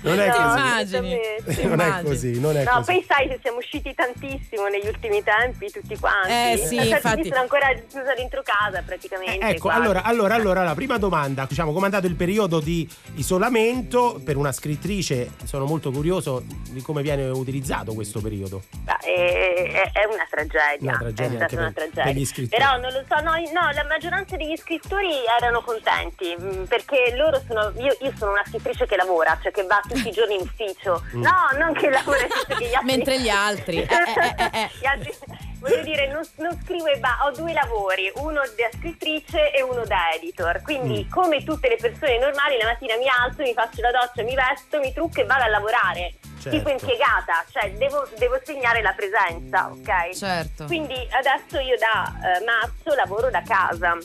[0.03, 0.59] Non è No, così.
[0.59, 1.19] Immagini.
[1.63, 2.93] Non è così, non è No, così.
[2.93, 6.31] poi sai che siamo usciti tantissimo negli ultimi tempi, tutti quanti.
[6.31, 7.25] Eh, sì, Cioè, infatti.
[7.29, 9.47] sono ancora chiusa dentro casa praticamente.
[9.47, 9.81] Eh, ecco, quasi.
[9.81, 14.37] allora, allora, allora, la prima domanda, diciamo, come è andato il periodo di isolamento per
[14.37, 15.31] una scrittrice?
[15.45, 18.63] Sono molto curioso di come viene utilizzato questo periodo.
[18.85, 20.77] Beh, È, è- una tragedia.
[20.91, 22.03] Una tragedia è stata una per- tragedia.
[22.05, 22.61] per gli scrittori.
[22.63, 25.09] Però non lo so, no, no, la maggioranza degli scrittori
[25.41, 27.73] erano contenti mm, perché loro sono.
[27.79, 31.03] Io, io sono una scrittrice che lavora, cioè che va tutti i giorni in ufficio.
[31.17, 31.23] Mm.
[31.23, 32.85] No, non che lavora, che gli altri.
[32.85, 34.71] Mentre gli altri, eh, eh, eh, eh.
[34.79, 35.15] Gli altri-
[35.63, 39.85] Voglio dire, non, non scrivo e ba- ho due lavori, uno da scrittrice e uno
[39.85, 40.61] da editor.
[40.63, 41.11] Quindi, Mm.
[41.11, 44.79] come tutte le persone normali, la mattina mi alzo, mi faccio la doccia, mi vesto,
[44.81, 46.15] mi trucco e vado a lavorare.
[46.43, 46.51] Certo.
[46.59, 50.11] Tipo impiegata, cioè devo, devo segnare la presenza, ok?
[50.17, 50.65] Certo.
[50.65, 53.97] Quindi adesso io da eh, marzo lavoro da casa.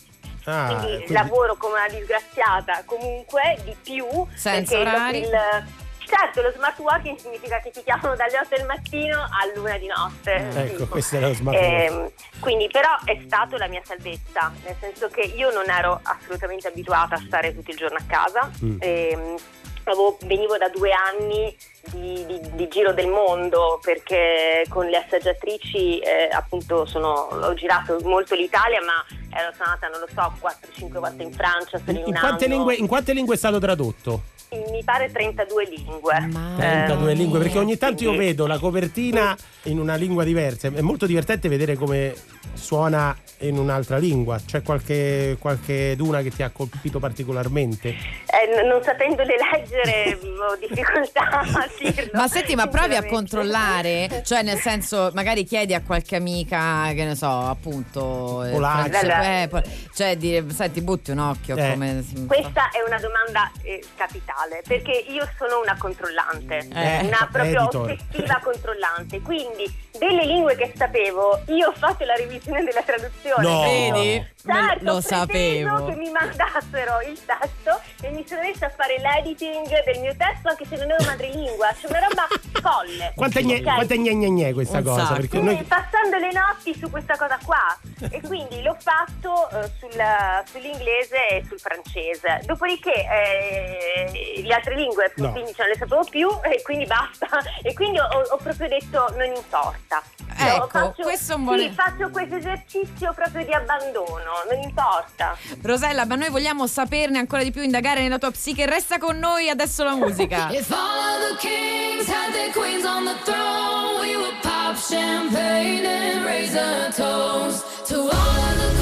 [0.45, 5.17] Ah, quindi, quindi- lavoro come una disgraziata comunque di più Senza perché orari?
[5.21, 5.65] il-
[6.07, 10.33] certo lo smart working significa che ti chiamano dalle 8 del mattino all'una di notte
[10.35, 10.85] Ecco, Tipo.
[10.87, 15.21] questo è lo smart Ehm, quindi però è stato la mia salvezza nel senso che
[15.21, 18.77] io non ero assolutamente abituata a stare tutto il giorno a casa Mm.
[18.79, 19.35] Ehm,
[19.83, 21.55] avevo- venivo da due anni
[21.91, 27.97] di, di- di giro del mondo perché con le assaggiatrici eh, appunto sono, ho girato
[28.03, 29.05] molto l'Italia ma
[29.37, 32.55] ero stata non lo so 4-5 volte in Francia in, in, quante anno.
[32.55, 34.23] lingue, in quante lingue è stato tradotto?
[34.49, 39.35] Mi pare 32 lingue Ma- 32 Eh, lingue, perché ogni tanto io vedo la copertina
[39.63, 40.69] in una lingua diversa.
[40.73, 42.13] È molto divertente vedere come
[42.53, 44.39] suona in un'altra lingua.
[44.43, 47.89] C'è qualche, qualche duna che ti ha colpito particolarmente?
[47.89, 54.23] Eh, non sapendole leggere ho difficoltà a dirlo Ma senti, ma provi a controllare?
[54.27, 58.43] Cioè, nel senso, magari chiedi a qualche amica, che ne so, appunto.
[58.45, 59.41] eh, Polacca.
[59.41, 59.61] Eh, po-
[59.93, 61.55] cioè, dire, senti, butti un occhio.
[61.57, 61.71] Eh.
[61.71, 62.03] Come...
[62.25, 66.99] Questa è una domanda eh, capitale perché io sono una controllante, Eh.
[67.05, 67.91] una proprio Editor.
[67.91, 69.21] ossessiva controllante.
[69.21, 73.41] Quindi, delle lingue che sapevo, io ho fatto la revisione della traduzione.
[73.47, 73.61] No.
[73.61, 74.35] Vedi?
[74.47, 75.85] Certo, lo sapevo.
[75.87, 80.49] che mi mandassero il testo e mi sono messa a fare l'editing del mio testo
[80.49, 82.27] anche se non ero madrelingua, c'è una roba
[82.61, 83.11] folle.
[83.15, 83.63] Quante gne, Ok?
[83.63, 85.05] quante gne gne gne questa Un cosa?
[85.05, 85.19] sacco.
[85.19, 87.77] Perché noi passando le notti su questa cosa qua.
[88.11, 92.41] e quindi l'ho fatto eh, sul- sull'inglese e sul francese.
[92.45, 95.31] Dopodiché eh, le altre lingue No.
[95.31, 97.27] quindi non le sapevo più e quindi basta.
[97.63, 100.01] E quindi ho, ho proprio detto non importa.
[100.39, 105.35] Ecco, faccio, questo è un buon- sì, faccio questo esercizio proprio di abbandono, non importa.
[105.63, 108.65] Rosella, ma noi vogliamo saperne ancora di più, indagare nella tua psiche.
[108.67, 110.49] Resta con noi adesso la musica.
[110.53, 115.85] If all of the kings had their queens on the throne, we would pop champagne
[115.85, 118.76] and raise a toast to all of the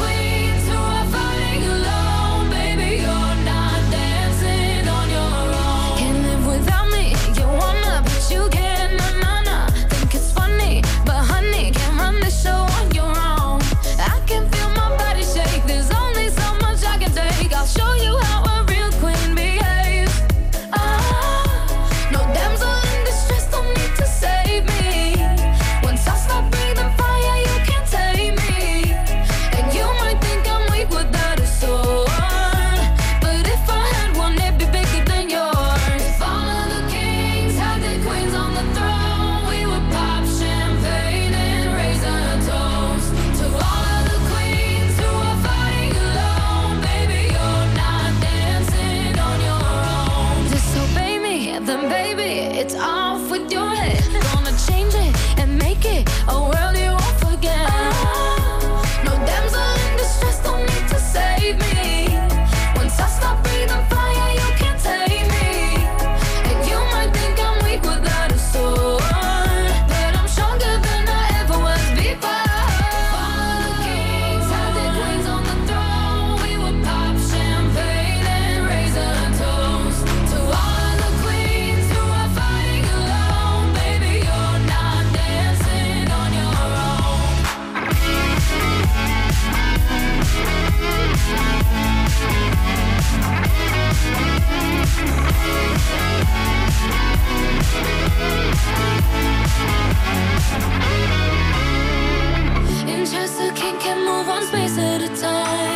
[103.66, 105.75] thinking, move on space at a time.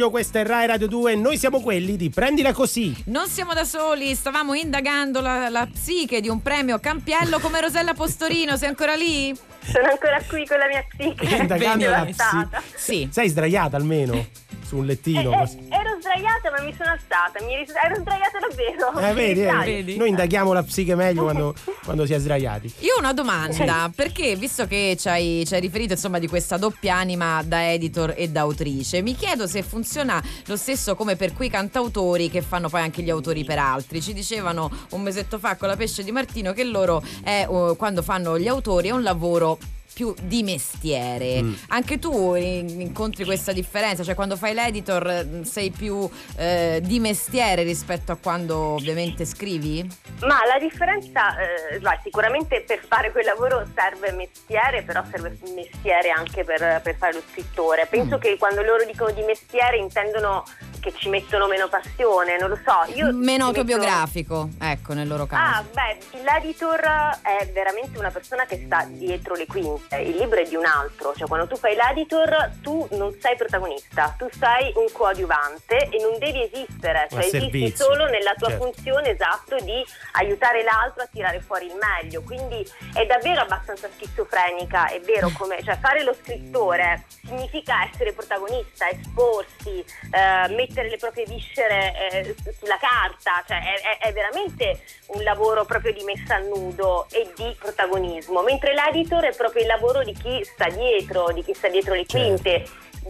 [0.00, 3.04] Luglio, questa è Rai Radio 2 e noi siamo quelli di Prendila Così.
[3.06, 7.92] Non siamo da soli, stavamo indagando la, la psiche di un premio Campiello come Rosella
[7.92, 8.56] Postorino.
[8.56, 9.36] Sei ancora lì?
[9.62, 11.36] Sono ancora qui con la mia psiche.
[11.36, 12.62] Indagando la devastata.
[12.74, 13.08] Sì.
[13.12, 14.26] Sei sdraiata almeno
[14.70, 15.32] su un Eh, lettino.
[15.32, 15.56] eh, così.
[15.68, 18.98] ero sdraiata ma mi sono alzata, mi ris- ero sdraiata davvero.
[19.00, 19.96] Eh, vedi, eh, vedi?
[19.96, 21.54] noi indaghiamo la psiche meglio quando,
[21.84, 22.72] quando si è sdraiati.
[22.80, 26.56] Io ho una domanda, perché visto che ci hai, ci hai riferito insomma di questa
[26.56, 31.32] doppia anima da editor e da autrice, mi chiedo se funziona lo stesso come per
[31.32, 34.00] quei cantautori che fanno poi anche gli autori per altri.
[34.00, 38.02] Ci dicevano un mesetto fa con la pesce di Martino che loro è, uh, quando
[38.02, 39.58] fanno gli autori è un lavoro
[39.92, 41.42] più di mestiere.
[41.42, 41.54] Mm.
[41.68, 46.98] Anche tu in- incontri questa differenza, cioè quando fai l'editor eh, sei più eh, di
[47.00, 49.86] mestiere rispetto a quando ovviamente scrivi?
[50.20, 56.10] Ma la differenza, eh, vai, sicuramente per fare quel lavoro serve mestiere, però serve mestiere
[56.10, 57.86] anche per, per fare lo scrittore.
[57.88, 58.20] Penso Mm.
[58.20, 60.44] che quando loro dicono di mestiere intendono
[60.80, 62.92] che ci mettono meno passione, non lo so.
[62.94, 65.60] Io Meno ci metto- autobiografico, ecco, nel loro caso.
[65.60, 66.80] Ah, beh, l'editor
[67.22, 71.12] è veramente una persona che sta dietro le quinte, il libro è di un altro,
[71.16, 76.18] cioè quando tu fai l'editor tu non sei protagonista, tu sei un coadiuvante e non
[76.18, 78.64] devi esistere, cioè esisti servizio, solo nella tua certo.
[78.64, 84.86] funzione esatto di aiutare l'altro a tirare fuori il meglio, quindi è davvero abbastanza schizofrenica,
[84.88, 91.24] è vero come, cioè fare lo scrittore significa essere protagonista, esporsi, eh, mettere le proprie
[91.24, 96.36] viscere eh, su- sulla carta, cioè è, è- è veramente un lavoro proprio di messa
[96.36, 101.30] a nudo e di protagonismo, mentre l'editor è proprio il lavoro di chi sta dietro,
[101.32, 102.64] di chi sta dietro le quinte.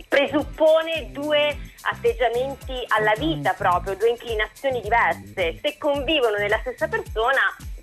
[0.09, 5.59] Presuppone due atteggiamenti alla vita proprio, due inclinazioni diverse.
[5.61, 7.41] Se convivono nella stessa persona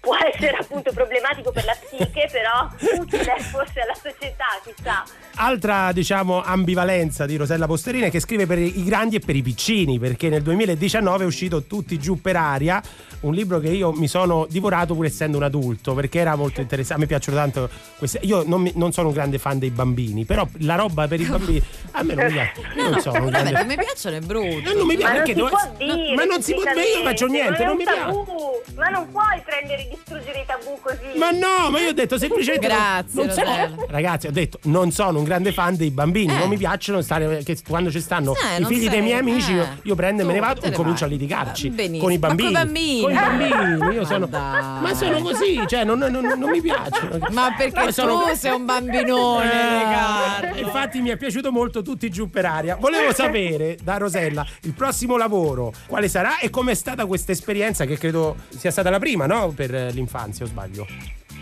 [0.08, 2.70] può essere appunto problematico per la psiche, però
[3.02, 5.04] utile forse alla società, chissà.
[5.36, 9.42] Altra, diciamo, ambivalenza di Rosella Posterina è che scrive per i grandi e per i
[9.42, 12.82] piccini, perché nel 2019 è uscito Tutti giù per aria,
[13.22, 16.96] un libro che io mi sono divorato pur essendo un adulto, perché era molto interessante.
[17.04, 18.20] A me piacciono tanto queste.
[18.24, 21.26] Io non, mi- non sono un grande fan dei bambini, però la roba per i
[21.26, 22.62] bambini a me non mi piace.
[22.76, 24.62] Non sono un Vabbè, grande non mi piacciono, è brutto.
[24.62, 26.54] No, non mi Ma piace non perché si devo- può no, dire, ma non si
[26.54, 28.74] può ma io non faccio niente, non mi piace.
[28.76, 31.18] ma non puoi prendere e distruggere i tabù così.
[31.18, 32.68] Ma no, ma io ho detto semplicemente.
[32.68, 33.86] non- Grazie, non sono- Rosella.
[33.90, 36.34] ragazzi, ho detto non sono un grande fan dei bambini.
[36.34, 36.38] Eh.
[36.38, 37.44] Non mi piacciono stare.
[37.44, 39.56] Che quando ci stanno Eh, i non figli dei sei- miei amici, eh.
[39.56, 41.18] io, io prendo e me ne vado e comincio a vai.
[41.18, 41.70] litigarci.
[41.70, 42.04] Benissimo.
[42.04, 42.52] Con i Ma coi bambini.
[42.54, 43.02] bambini?
[43.02, 43.94] Con i bambini.
[43.96, 44.26] Io Ma sono.
[44.28, 44.62] dai.
[44.82, 47.18] Ma sono così, cioè, non, non- non- non mi piacciono.
[47.32, 50.60] Ma perché Io sono- tu sei un bambinone, Eh.
[50.62, 52.76] Infatti mi è piaciuto molto tutti giù per aria.
[52.80, 57.98] Volevo sapere da Rosella il prossimo lavoro quale sarà e com'è stata questa esperienza che
[57.98, 59.50] credo sia stata la prima, no?
[59.56, 60.86] Per l'infanzia, o sbaglio?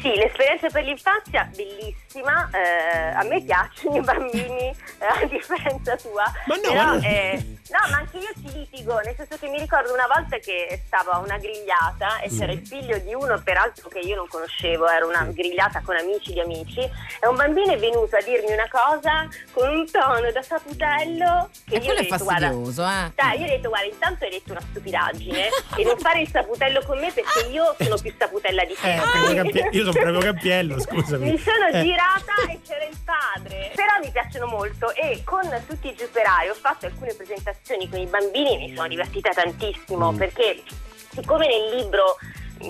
[0.05, 6.31] Sì, l'esperienza per l'infanzia bellissima, eh, a me piacciono i bambini eh, a differenza tua,
[6.45, 7.01] Ma no, però, ma no.
[7.01, 10.83] eh, no, ma anche io ci litigo, nel senso che mi ricordo una volta che
[10.85, 14.87] stavo a una grigliata e c'era il figlio di uno peraltro che io non conoscevo,
[14.87, 18.69] era una grigliata con amici di amici e un bambino è venuto a dirmi una
[18.69, 23.11] cosa con un tono da saputello che E io ho detto guarda eh.
[23.15, 25.47] dai, io ho detto, guarda, intanto hai detto una stupidaggine
[25.77, 28.93] e non fare il saputello con me perché io sono più saputella di te.
[28.93, 31.31] Eh, Campie- io sono proprio Campiello, scusami.
[31.31, 31.81] Mi sono Eh.
[31.83, 33.71] girata e c'era il padre.
[33.75, 38.05] Però mi piacciono molto e con tutti i giuperai ho fatto alcune presentazioni con i
[38.05, 40.17] bambini e mi sono divertita tantissimo Mm.
[40.17, 40.63] perché
[41.13, 42.17] siccome nel libro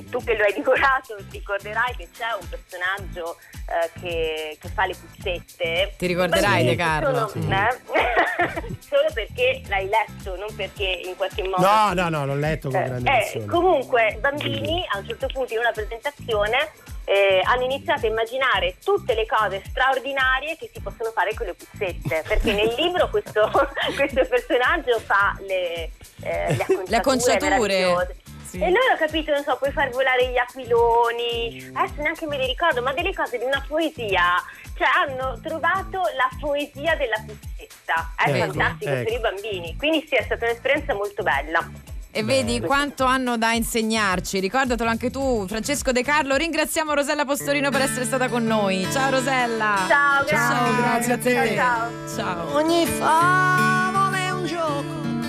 [0.10, 4.96] tu che lo hai divorato ricorderai che c'è un personaggio eh, che, che fa le
[4.96, 5.94] puzzette.
[5.98, 7.28] Ti ricorderai, De Carlo?
[7.28, 7.80] sono- eh?
[8.80, 12.82] Solo perché l'hai letto, non perché in qualche modo No, no, no, l'ho letto con
[12.82, 13.46] eh, grande eh, emozione.
[13.46, 16.72] comunque, bambini a un certo punto in una presentazione
[17.06, 21.54] eh, hanno iniziato a immaginare tutte le cose straordinarie che si possono fare con le
[21.54, 22.24] puzzette.
[22.28, 23.50] Perché nel libro questo,
[23.96, 25.92] questo personaggio fa le,
[26.24, 28.24] eh, le acconciature.
[28.46, 28.60] Sì.
[28.62, 32.46] E loro ho capito, non so, puoi far volare gli aquiloni, adesso neanche me li
[32.46, 34.36] ricordo, ma delle cose di una poesia.
[34.78, 38.14] Cioè hanno trovato la poesia della puzzetta.
[38.16, 39.04] È Ecco, fantastico ecco.
[39.04, 39.76] per i bambini.
[39.78, 41.94] Quindi sì, è stata un'esperienza molto bella.
[42.18, 44.40] E vedi quanto hanno da insegnarci.
[44.40, 46.38] Ricordatelo anche tu, Francesco De Carlo.
[46.38, 48.88] Ringraziamo Rosella Postorino per essere stata con noi.
[48.90, 49.84] Ciao Rosella.
[49.86, 50.56] Ciao, grazie.
[50.56, 51.56] Ciao, grazie a te.
[51.56, 52.56] Ciao, Ciao.
[52.56, 54.84] Ogni favola è un gioco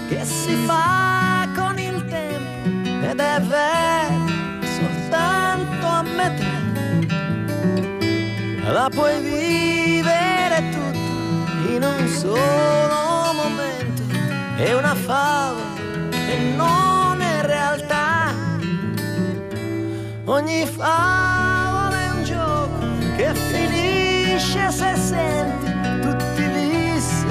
[0.08, 4.28] che si fa con il tempo ed è vero
[4.78, 6.44] soltanto a metà.
[8.70, 14.02] La puoi vivere tutta in un solo momento.
[14.56, 15.75] È una favola
[16.36, 18.34] e non è realtà.
[20.24, 22.78] Ogni favola è un gioco
[23.16, 27.26] che finisce se senti tutti lissi,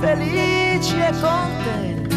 [0.00, 2.14] felici e contenti.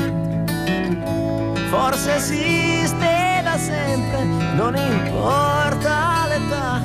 [1.69, 4.23] Forse esiste da sempre,
[4.55, 6.81] non importa l'età,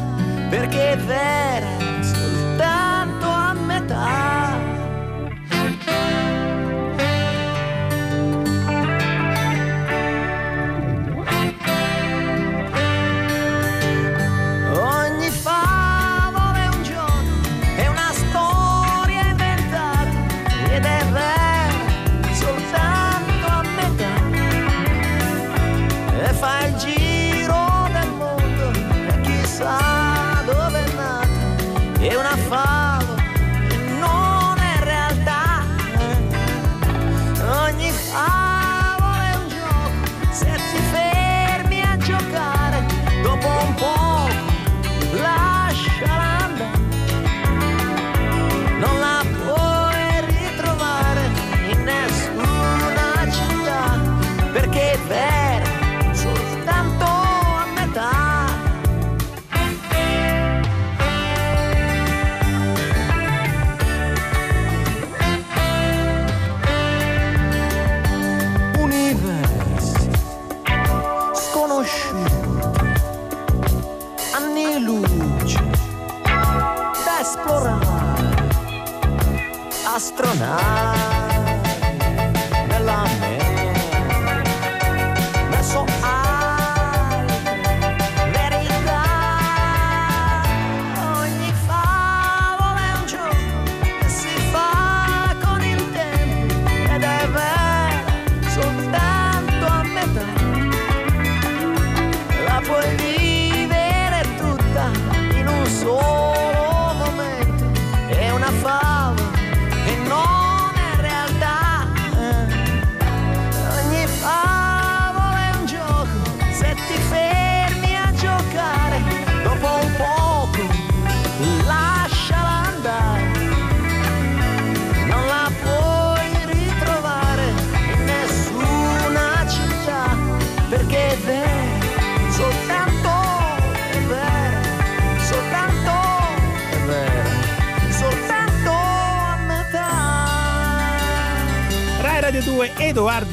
[0.49, 1.67] perché è vera
[2.03, 4.54] soltanto a metà.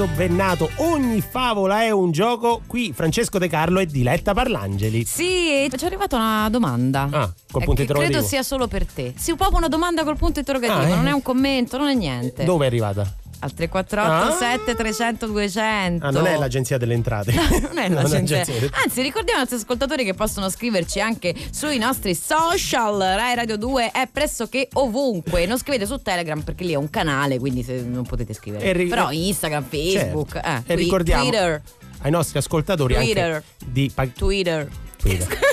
[0.02, 2.62] Edoardo Bennato, ogni favola è un gioco.
[2.66, 5.06] Qui Francesco De Carlo e Diletta Parlangeli.
[5.06, 7.04] Sì, ci è arrivata una domanda.
[7.12, 8.00] Ah, col Eh, punto che interrogativo.
[8.20, 9.14] Credo sia solo per te.
[9.16, 10.96] Sì, proprio una domanda col punto interrogativo, Ah, eh.
[10.96, 12.44] non è un commento, non è niente.
[12.46, 13.16] Dove è arrivata?
[13.44, 14.38] Al 348 Ah.
[14.38, 16.06] 7 300 200.
[16.06, 17.34] Ah, non è l'agenzia delle entrate.
[17.34, 18.36] non è la gente.
[18.36, 22.98] l'agenzia- Anzi, ricordiamo ai nostri ascoltatori che possono scriverci anche sui nostri social.
[22.98, 25.46] Rai Radio 2 è pressoché ovunque.
[25.48, 28.72] Non scrivete su Telegram perché lì è un canale, quindi se- non potete scrivere.
[28.74, 30.48] Ri- Però Instagram, Facebook, Certo.
[30.48, 31.62] eh, e qui- ricordiamo Twitter,
[32.04, 33.32] ai nostri ascoltatori Twitter.
[33.34, 34.68] anche di, pag- Twitter.
[34.98, 35.40] Twitter.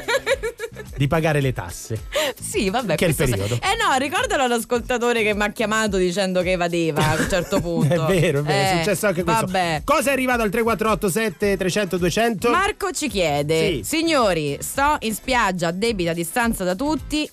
[0.99, 1.99] di pagare le tasse.
[2.41, 2.97] Sì, vabbè.
[2.97, 3.55] Che è il periodo.
[3.55, 7.95] Eh no, ricordalo all'ascoltatore che mi ha chiamato dicendo che evadeva a un certo punto.
[7.95, 9.47] È vero, è vero, è Eh, successo anche questo.
[9.47, 9.83] Vabbè.
[9.85, 12.51] Cosa è arrivato al 3887 300 200?
[12.51, 13.81] Marco ci chiede: Sì.
[13.85, 17.29] Signori, sto in spiaggia a debita distanza da tutti.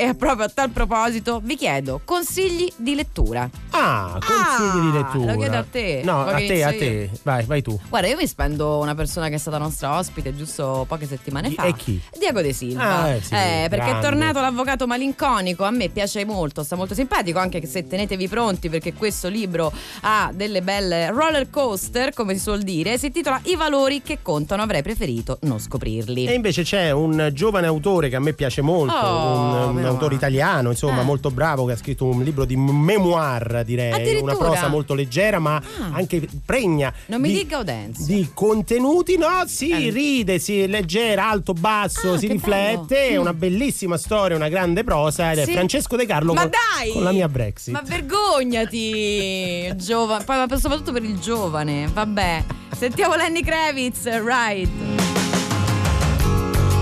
[0.00, 3.48] E proprio a tal proposito vi chiedo consigli di lettura.
[3.72, 5.32] Ah, consigli di Ah, lettura.
[5.34, 6.00] lo chiedo a te.
[6.04, 6.78] No, Vuoi a te, a io?
[6.78, 7.10] te.
[7.22, 7.78] Vai, vai tu.
[7.86, 11.64] Guarda, io mi spendo una persona che è stata nostra ospite giusto poche settimane fa.
[11.64, 12.00] e chi?
[12.18, 13.02] Diego De Silva.
[13.02, 13.98] Ah, eh, sì, perché grande.
[13.98, 15.64] è tornato l'avvocato malinconico.
[15.64, 17.38] A me piace molto, sta molto simpatico.
[17.38, 19.70] Anche se tenetevi pronti, perché questo libro
[20.02, 22.96] ha delle belle roller coaster, come si suol dire.
[22.96, 24.62] Si intitola I valori che contano.
[24.62, 26.24] Avrei preferito non scoprirli.
[26.24, 30.14] E invece c'è un giovane autore che a me piace molto, Oh, un, un autore
[30.14, 31.04] italiano, insomma, Eh.
[31.04, 35.56] molto bravo, che ha scritto un libro di memoir, direi, una prosa molto leggera, ma
[35.56, 35.90] Ah.
[35.92, 38.04] anche pregna Non mi di, dica Audenzio.
[38.06, 39.16] di contenuti.
[39.16, 39.90] No, sì, Eh.
[39.90, 43.14] ride, sì, leggera, alto, basso, Ah, si riflette, bello.
[43.14, 43.20] è Mm.
[43.20, 45.52] una bellissima storia, una grande prosa ed è Sì.
[45.52, 46.92] Francesco De Carlo Ma con, dai!
[46.92, 47.72] con la mia Brexit.
[47.72, 51.88] Ma vergognati, giovane, poi ma soprattutto per il giovane.
[51.92, 52.44] Vabbè,
[52.76, 54.68] sentiamo Lenny Kravitz, right?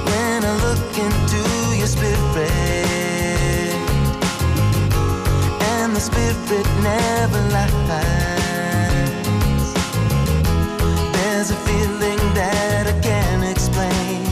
[0.05, 2.78] When I look into your spirit,
[5.99, 7.75] the spirit never lies.
[11.15, 14.23] There's a feeling that I can't explain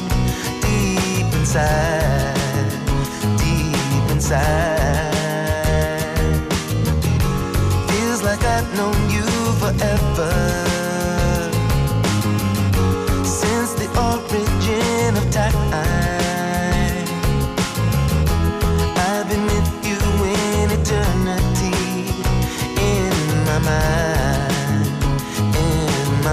[0.62, 2.70] deep inside,
[3.42, 5.10] deep inside.
[7.90, 9.26] Feels like I've known you
[9.60, 10.35] forever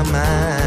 [0.05, 0.62] my mind.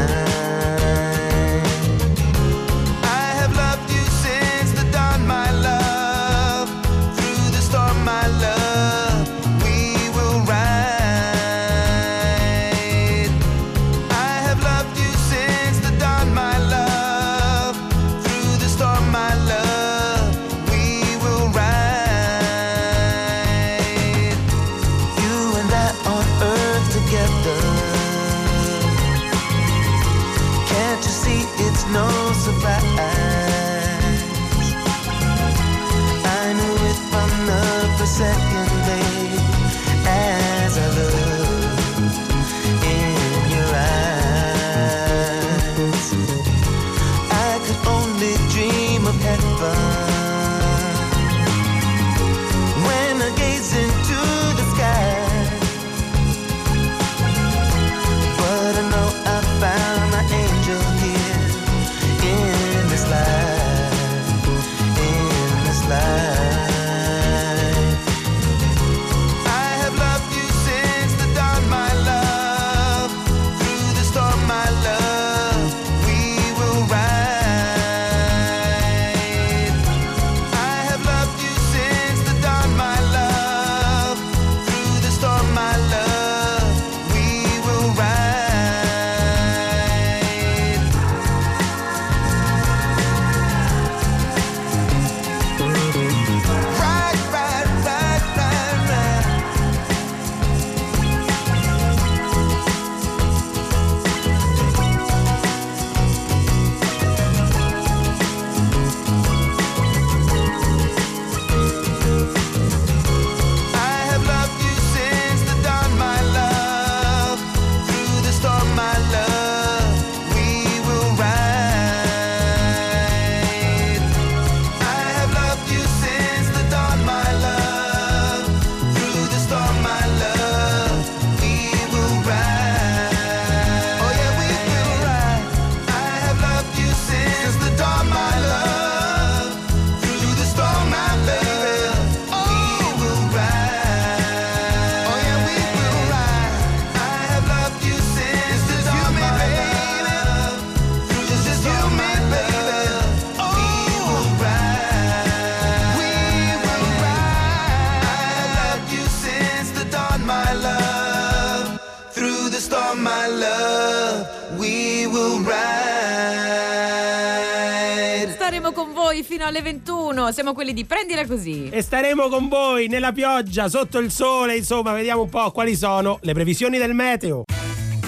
[169.26, 170.30] Fino alle 21.
[170.30, 171.68] Siamo quelli di Prendila così.
[171.68, 176.18] E staremo con voi nella pioggia, sotto il sole, insomma, vediamo un po' quali sono
[176.22, 177.42] le previsioni del meteo.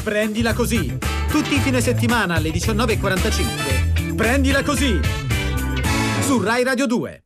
[0.04, 0.96] Prendila così.
[1.28, 4.14] Tutti i fine settimana alle 19.45.
[4.14, 4.98] Prendila così.
[6.20, 7.22] Su Rai Radio 2.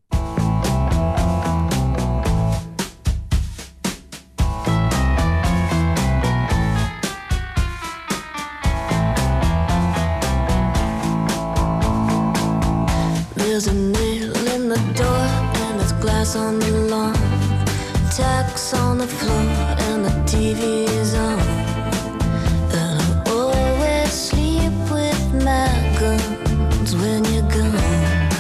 [13.52, 15.24] There's a nail in the door
[15.60, 17.12] and there's glass on the lawn.
[18.16, 19.44] Tacks on the floor
[19.88, 21.38] and the TV is on.
[22.72, 25.68] I always sleep with my
[26.00, 28.30] guns when you're gone.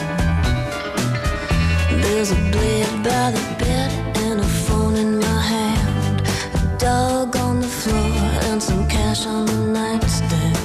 [2.00, 6.22] There's a blade by the bed and a phone in my hand.
[6.54, 8.12] A dog on the floor
[8.48, 10.56] and some cash on the nightstand.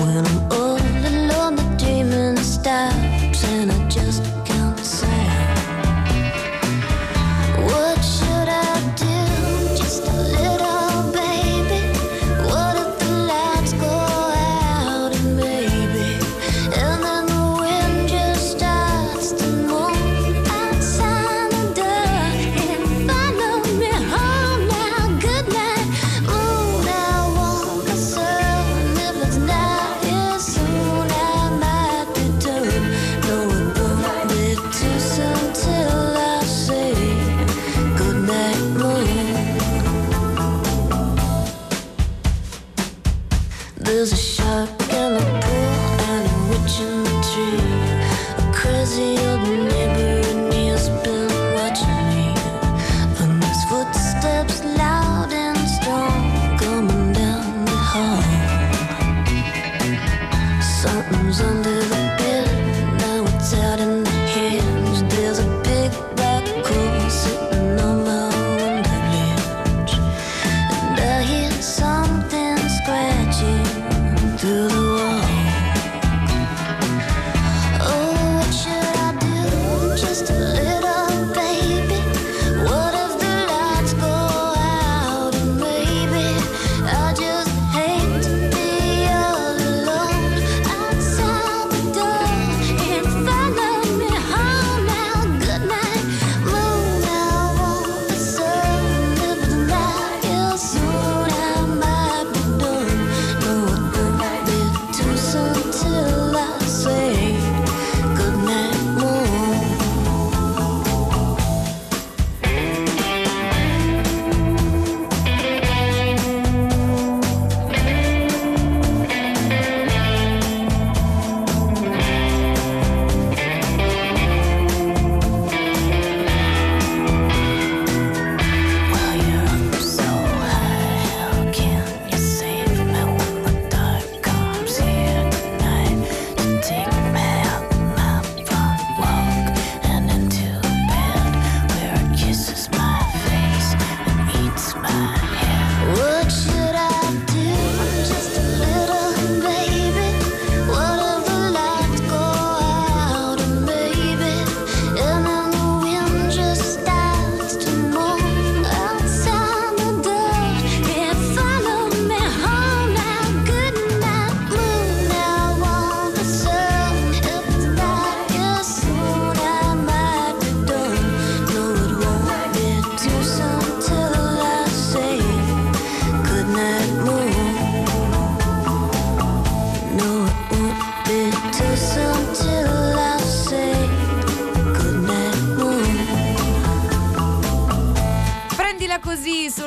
[0.00, 0.80] When I'm all
[1.12, 2.95] alone, the dreaming stops
[47.36, 50.15] A crazy old neighbor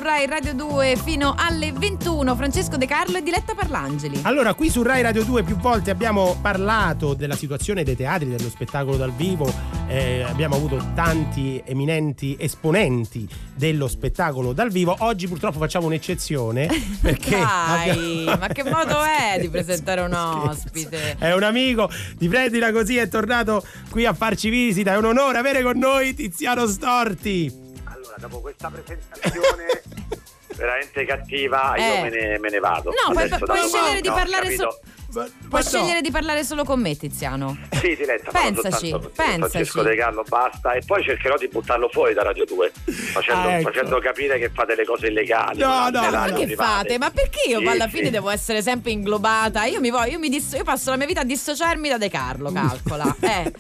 [0.10, 2.36] Rai Radio 2 fino alle 21.
[2.36, 4.22] Francesco De Carlo e Diletta Parlangeli.
[4.24, 8.50] Allora, qui su Rai Radio 2 più volte abbiamo parlato della situazione dei teatri, dello
[8.50, 9.54] spettacolo dal vivo,
[9.88, 14.96] eh, abbiamo avuto tanti eminenti esponenti dello spettacolo dal vivo.
[14.98, 16.68] Oggi purtroppo facciamo un'eccezione
[17.00, 17.90] perché Dai,
[18.22, 21.18] abbiamo- ma che modo è di presentare un ospite?
[21.20, 21.88] È un amico
[22.18, 24.92] di Prendila così, è tornato qui a farci visita.
[24.94, 27.68] È un onore avere con noi Tiziano Storti.
[28.10, 29.66] Allora, dopo questa presentazione
[30.58, 31.82] veramente cattiva, Eh.
[31.96, 32.90] io me ne, me ne vado.
[32.90, 34.72] No, puoi- Adesso puoi scegliere di no, parlare capito?
[34.72, 34.80] so-
[35.12, 35.62] Puoi no.
[35.62, 37.58] scegliere di parlare solo con me, Tiziano.
[37.72, 39.40] Sì, Diletta, Pensaci, soltanto pensaci.
[39.40, 40.74] Francesco De Carlo, basta.
[40.74, 42.72] E poi cercherò di buttarlo fuori da Radio 2,
[43.12, 43.72] facendo, Ah, ecco.
[43.72, 45.60] facendo capire che fa delle cose illegali.
[45.62, 46.98] No, no, no, Ma che fate?
[47.00, 47.96] Ma perché io Sì, poi alla sì.
[47.98, 49.64] fine devo essere sempre inglobata?
[49.66, 52.10] Io mi voglio, io, mi disso- io passo la mia vita a dissociarmi da De
[52.10, 53.16] Carlo, calcola.
[53.22, 53.52] Eh.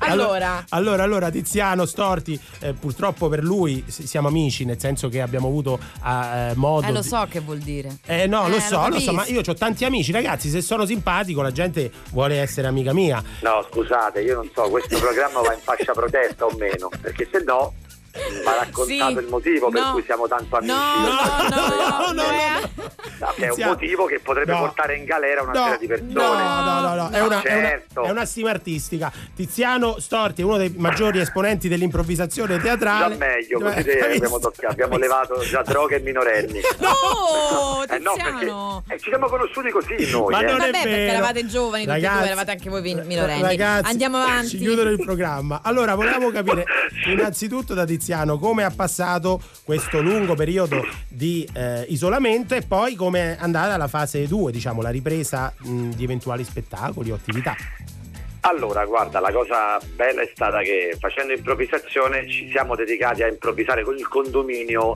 [0.00, 5.48] Allora, allora, allora, Tiziano Storti, eh, purtroppo per lui siamo amici, nel senso che abbiamo
[5.48, 6.86] avuto eh, modo.
[6.86, 7.98] eh, lo di- so che vuol dire.
[8.06, 10.84] Eh no, lo Eh, so, lo, so, ma io ho tanti amici, ragazzi, se sono
[10.86, 13.22] simpatico la gente vuole essere amica mia.
[13.42, 17.42] No, scusate, io non so, questo programma va in fascia protesta o meno, perché se
[17.44, 17.72] no
[18.44, 19.24] va raccontato Sì.
[19.24, 19.92] il motivo per No.
[19.92, 20.72] cui siamo tanto amici.
[20.72, 20.78] No,
[21.48, 22.22] no, no, no,
[23.18, 24.58] No, che è un motivo che potrebbe No.
[24.58, 26.12] portare in galera una No, serie di persone.
[26.12, 28.02] No, no, no, no, È, una, è, una, Certo.
[28.04, 29.10] è una stima artistica.
[29.34, 33.16] Tiziano Storti è uno dei maggiori esponenti dell'improvvisazione Già teatrale.
[33.16, 36.60] meglio, Eh, così te hai abbiamo, toccato, abbiamo levato già droghe e minorenni.
[36.80, 38.82] Oh, Eh no, Tiziano!
[38.86, 40.32] perché eh, ci siamo conosciuti così noi.
[40.32, 40.44] Ma eh.
[40.44, 41.12] non è Vabbè, perché vero.
[41.12, 43.42] eravate giovani tutti e due, Ragazzi, eravate anche voi minorenni.
[43.42, 44.48] Ragazzi, Andiamo avanti.
[44.48, 45.60] Ci chiudono il programma.
[45.62, 46.64] Allora, volevamo capire
[47.06, 48.05] innanzitutto da Tiziano
[48.38, 53.88] come ha passato questo lungo periodo di eh, isolamento e poi come è andata la
[53.88, 57.54] fase 2, diciamo, la ripresa mh, di eventuali spettacoli o attività.
[58.48, 63.82] Allora, guarda, la cosa bella è stata che facendo improvvisazione ci siamo dedicati a improvvisare
[63.82, 64.94] con il condominio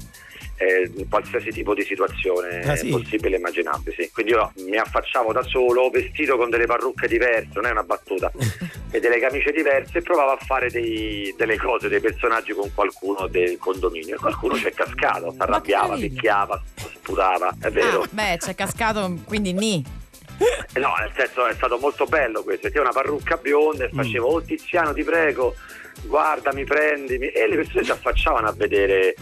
[0.57, 2.91] eh, in qualsiasi tipo di situazione Ah, sì?
[2.91, 3.93] possibile e immaginabile.
[3.97, 4.09] Sì.
[4.13, 8.31] Quindi io mi affacciavo da solo, vestito con delle parrucche diverse, non è una battuta,
[8.93, 13.27] e delle camicie diverse e provavo a fare dei- delle cose, dei personaggi con qualcuno
[13.27, 14.15] del condominio.
[14.15, 18.03] E qualcuno ci è cascato, si arrabbiava, picchiava, sputava, è vero.
[18.03, 19.99] Ah, beh, c'è cascato, quindi ni.
[20.75, 24.43] No, nel senso è stato molto bello questo, perché una parrucca bionda e facevo, oh
[24.43, 25.55] Tiziano ti prego,
[26.05, 29.15] guarda mi prendimi e le persone si affacciavano a vedere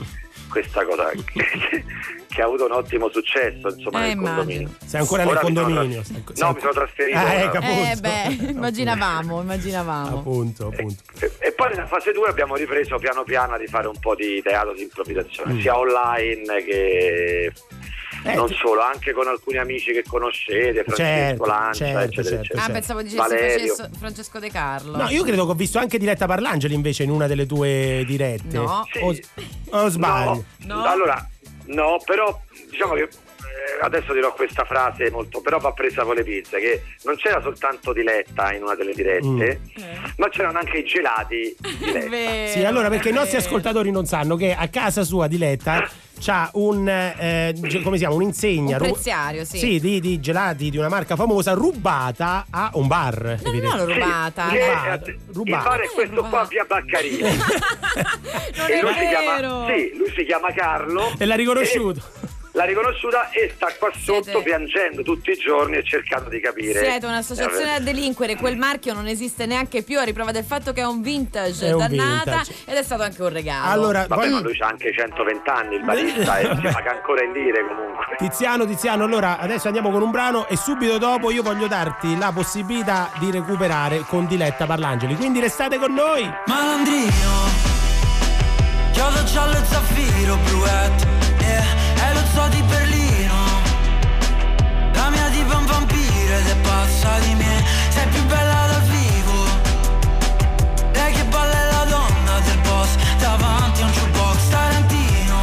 [0.48, 1.84] questa cosa che,
[2.28, 4.36] che ha avuto un ottimo successo insomma Eh, nel immagino.
[4.36, 4.68] condominio.
[4.84, 6.02] Sei ancora Ora nel mi sono condominio?
[6.04, 7.18] sei- sei No, mi sono trasferito.
[7.18, 7.56] Ah, ecco.
[7.58, 10.18] Eh beh, immaginavamo, immaginavamo.
[10.18, 11.02] Appunto, appunto.
[11.18, 14.40] E, e poi nella fase 2 abbiamo ripreso piano piano a rifare un po' di
[14.42, 15.60] teatro di improvvisazione, Mm.
[15.60, 17.52] sia online che
[18.24, 22.40] Eh, non solo, anche con alcuni amici che conoscete, Francesco Certo, Lancia, certo, eccetera, certo,
[22.42, 22.64] eccetera.
[22.64, 23.74] Ah, pensavo dicessi Valerio.
[23.98, 24.96] Francesco, De Carlo.
[24.96, 28.56] No, io credo che ho visto anche Diletta Parlangeli invece in una delle tue dirette.
[28.56, 28.86] No.
[28.92, 28.98] Sì.
[29.70, 30.44] O, o sbaglio?
[30.64, 30.84] No.
[30.84, 31.28] Allora,
[31.66, 32.40] no, però
[32.70, 33.08] diciamo che
[33.82, 37.92] adesso dirò questa frase molto, però va presa con le pinze, che non c'era soltanto
[37.92, 39.60] Diletta in una delle dirette,
[40.16, 44.36] ma c'erano anche i gelati di vero, Sì, allora perché i nostri ascoltatori non sanno
[44.36, 45.88] che a casa sua Diletta
[46.20, 47.54] c'ha un eh,
[47.84, 49.78] come si chiama un'insegna Un ru- preziario, sì.
[49.78, 53.76] di, di gelati di una marca famosa rubata a un bar No, evidente.
[53.76, 54.48] no, l'ho rubata.
[54.48, 54.66] Sì, eh.
[54.66, 55.58] Rubata, eh, rubata.
[55.58, 56.28] Il bar è Eh, questo rubata.
[56.36, 57.20] qua via Baccarini.
[57.22, 59.08] non e è lui si, vero.
[59.08, 61.12] chiama, sì, lui si chiama Carlo.
[61.18, 62.27] e l'ha riconosciuto e
[62.58, 66.80] L'ha riconosciuta e sta qua sotto Siete- piangendo tutti i giorni e cercando di capire.
[66.82, 70.72] Siete un'associazione a Eh, delinquere, quel marchio non esiste neanche più a riprova del fatto
[70.72, 72.54] che è un vintage È un dannata vintage.
[72.64, 73.70] ed è stato anche un regalo.
[73.70, 77.22] allora Vabbè, poi- ma lui c'ha anche 120 anni il barista e si paga ancora
[77.22, 78.16] in lire comunque.
[78.18, 82.32] Tiziano, Tiziano, allora adesso andiamo con un brano e subito dopo io voglio darti la
[82.34, 85.14] possibilità di recuperare con Diletta Parlangeli.
[85.14, 86.28] Quindi restate con noi.
[86.46, 87.66] Malandrino
[88.92, 91.17] Chiodo giallo e zaffiro bluette
[92.38, 93.40] zoo di Berlino.
[94.92, 97.64] La mia tipa è un vampiro ed è pazza di me.
[97.88, 99.38] Sei più bella dal vivo.
[100.92, 102.90] Lei che balla è la donna del boss.
[103.18, 105.38] Davanti a un jukebox tarantino.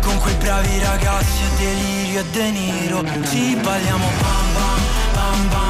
[0.00, 4.80] Con quei bravi ragazzi è delirio e De Niro Ci balliamo bam bam
[5.14, 5.69] bam bam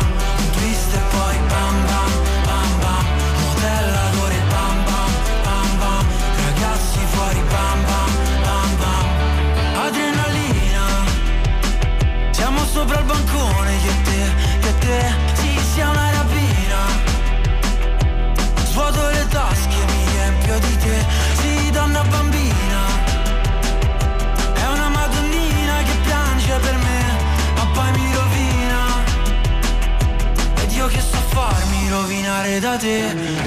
[32.61, 33.39] rovinare da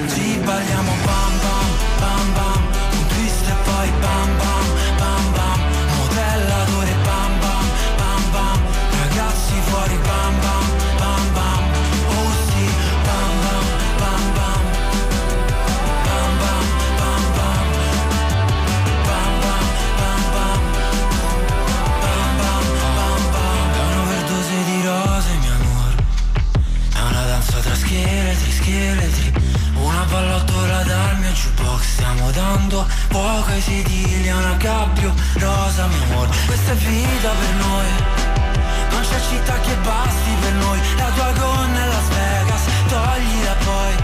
[33.54, 37.88] fuoco ai sedili a una gabbio rosa mio amore Questa è vita per noi.
[38.90, 40.78] Non c'è città che basti per noi.
[40.96, 43.94] La tua gonna è Las Vegas Toglila poi.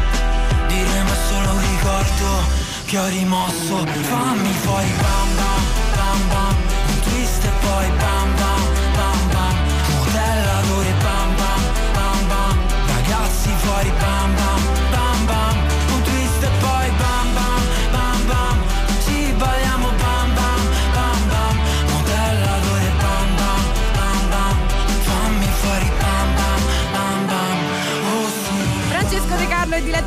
[0.68, 2.28] Diremo solo un ricordo
[2.86, 3.86] Che ho rimosso.
[3.86, 5.62] Fammi fuori bam bam
[5.96, 6.57] bam bam.
[6.88, 8.39] Un twist e poi bam bam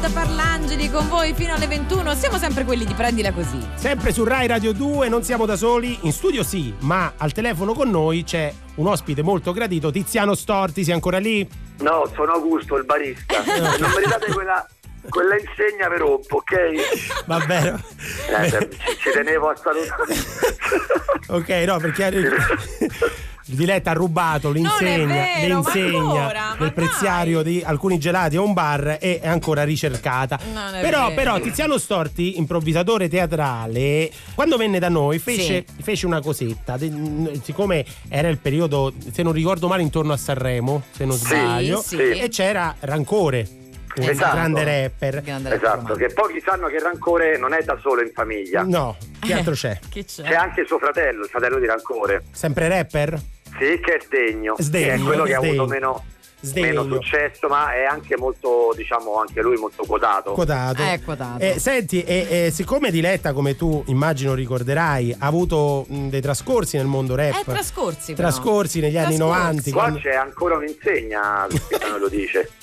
[0.04, 2.16] Carlo Diletta Parlangeli con voi fino alle 21.
[2.16, 3.60] Siamo sempre quelli di prendila così.
[3.76, 7.74] Sempre su Rai Radio 2, non siamo da soli, in studio sì, ma al telefono
[7.74, 11.48] con noi c'è un ospite molto gradito, Tiziano Storti, sei ancora lì?
[11.80, 13.44] No, sono Augusto, il barista.
[13.80, 14.68] Non mi date quella,
[15.10, 17.26] quella insegna vi rompo, ok?
[17.26, 17.84] Va bene.
[18.30, 20.16] Eh, ci, ci tenevo a salutare.
[21.30, 22.12] Ok, no, perché
[23.54, 26.42] Diletta ha rubato l'insegna, vero, ma l'insegna ancora?
[26.50, 30.40] Ma del preziario di alcuni gelati a un bar e è ancora ricercata.
[30.54, 31.14] Non è Però, vero.
[31.16, 36.78] però Tiziano Storti, improvvisatore teatrale, quando venne da noi fece, fece una cosetta.
[36.78, 41.26] De- siccome era il periodo, se non ricordo male, intorno a Sanremo, se non Sì,
[41.26, 41.98] sbaglio, sì.
[41.98, 43.48] e c'era Rancore.
[43.96, 44.36] Un Esatto.
[44.36, 45.22] grande rapper.
[45.54, 48.64] Esatto, che pochi sanno che Rancore non è da solo in famiglia.
[48.64, 49.78] No, che altro c'è?
[49.88, 50.04] C'è?
[50.04, 52.24] C'è anche suo fratello, il fratello di Rancore.
[52.32, 53.22] Sempre rapper?
[53.58, 54.56] Sì, che è Sdegno.
[54.58, 56.04] Sdegno, che è quello che ha avuto meno,
[56.42, 56.84] Sdegno.
[56.84, 60.34] meno successo, ma è anche molto, diciamo, anche lui molto quotato.
[60.34, 60.82] Quotato.
[60.82, 61.42] Eh, quotato.
[61.44, 66.78] Eh, senti, e, e siccome Diletta, come tu immagino ricorderai, ha avuto mh, dei trascorsi
[66.78, 67.36] nel mondo rap.
[67.48, 68.28] Eh, trascorsi però.
[68.28, 69.40] Trascorsi negli anni Trascorsi.
[69.40, 69.72] 90.
[69.72, 72.50] Qua quando- c'è ancora un'insegna, Cristiano lo dice.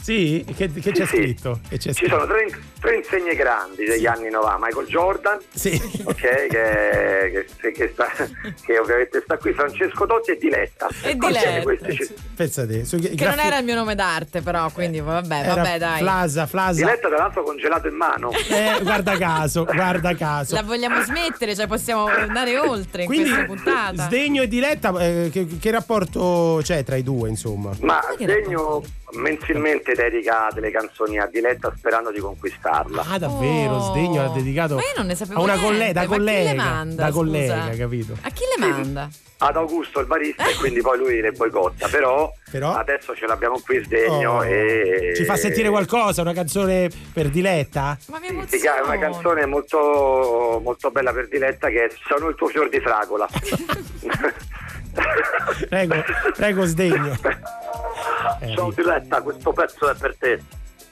[0.00, 1.16] Sì, che, che c'è Sì, sì.
[1.16, 1.60] scritto?
[1.68, 2.18] Che c'è Ci scritto?
[2.20, 2.46] sono tre,
[2.80, 5.80] tre insegne grandi degli anni 90, Michael Jordan, Sì.
[6.04, 8.06] ok, che, che- che sta,
[8.64, 10.88] che ovviamente sta qui, Francesco Totti e Diletta.
[11.02, 11.62] E Diletta.
[11.62, 15.54] questi ci- Pensate, su, Che non era il mio nome d'arte, però, quindi vabbè, era
[15.54, 15.98] vabbè, dai.
[16.00, 16.72] Flasa, Flasa.
[16.84, 18.30] Diletta tra l'altro congelato in mano.
[18.32, 20.54] Eh, guarda caso, guarda caso.
[20.54, 24.02] La vogliamo smettere, cioè possiamo andare oltre in Quindi questa puntata.
[24.04, 27.70] Sdegno e Diletta, eh, che, che rapporto c'è tra i due, insomma?
[27.80, 28.82] Ma Sdegno
[29.44, 33.04] mensilmente dedica delle canzoni a Diletta sperando di conquistarla.
[33.10, 33.90] Ah, davvero, Oh.
[33.90, 36.16] Sdegno ha dedicato Ma io non ne sapevo a una collega, da ma chi le
[36.16, 37.18] collega, manda, da scusa?
[37.18, 38.16] collega, capito?
[38.22, 39.08] A chi le manda?
[39.36, 42.72] Ad Augusto il barista e quindi poi lui le boicotta, però, Però?
[42.74, 44.44] adesso ce l'abbiamo qui Sdegno Oh.
[44.44, 45.12] e...
[45.16, 47.98] Ci fa sentire qualcosa, una canzone per Diletta?
[48.08, 48.76] Ma mi Sì, emoziona.
[48.78, 52.80] è una canzone molto, molto bella per Diletta che è Sono il tuo fior di
[52.80, 53.26] fragola.
[55.68, 55.94] Prego,
[56.36, 57.16] prego Sdegno.
[58.54, 60.42] Ciao Diletta, questo pezzo è per te.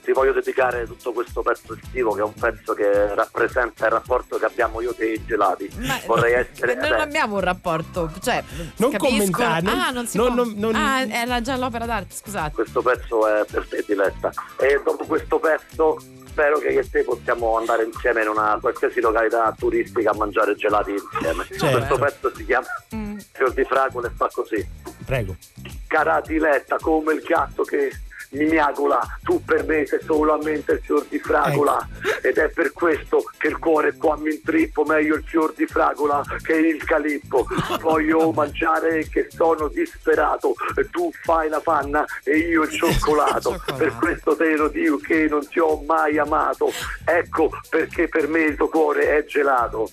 [0.03, 4.37] Ti voglio dedicare tutto questo pezzo estivo che è un pezzo che rappresenta il rapporto
[4.37, 5.69] che abbiamo io e i gelati.
[5.77, 6.75] Ma- Vorrei essere...
[6.75, 8.43] Noi non abbiamo un rapporto, cioè
[8.77, 10.43] Non capisco- commentare, non- ah, non si non- può.
[10.43, 12.51] non- non- Ah, era già l'opera d'arte, scusate.
[12.53, 14.29] Questo pezzo è per te Diletta.
[14.59, 15.97] E dopo questo pezzo
[16.27, 20.55] spero che io e te possiamo andare insieme in una qualsiasi località turistica a mangiare
[20.55, 21.45] gelati insieme.
[21.49, 21.77] Certo.
[21.77, 23.12] Questo pezzo si chiama Mm.
[23.33, 24.65] Fior di fragola e fa così.
[25.05, 25.35] Prego.
[25.87, 27.91] Cara Diletta, come il gatto che
[28.33, 31.87] mi miagola, tu per me sei solamente il fior di fragola
[32.21, 36.23] ed è per questo che il cuore qua mi intrippo, meglio il fior di fragola
[36.41, 37.47] che il calippo.
[37.81, 42.71] Voglio mangiare che sono disperato, e tu fai la panna e io il.
[42.83, 43.61] Cioccolato.
[43.77, 46.71] per questo te lo dico che non ti ho mai amato.
[47.05, 49.89] Ecco perché per me il tuo cuore è gelato.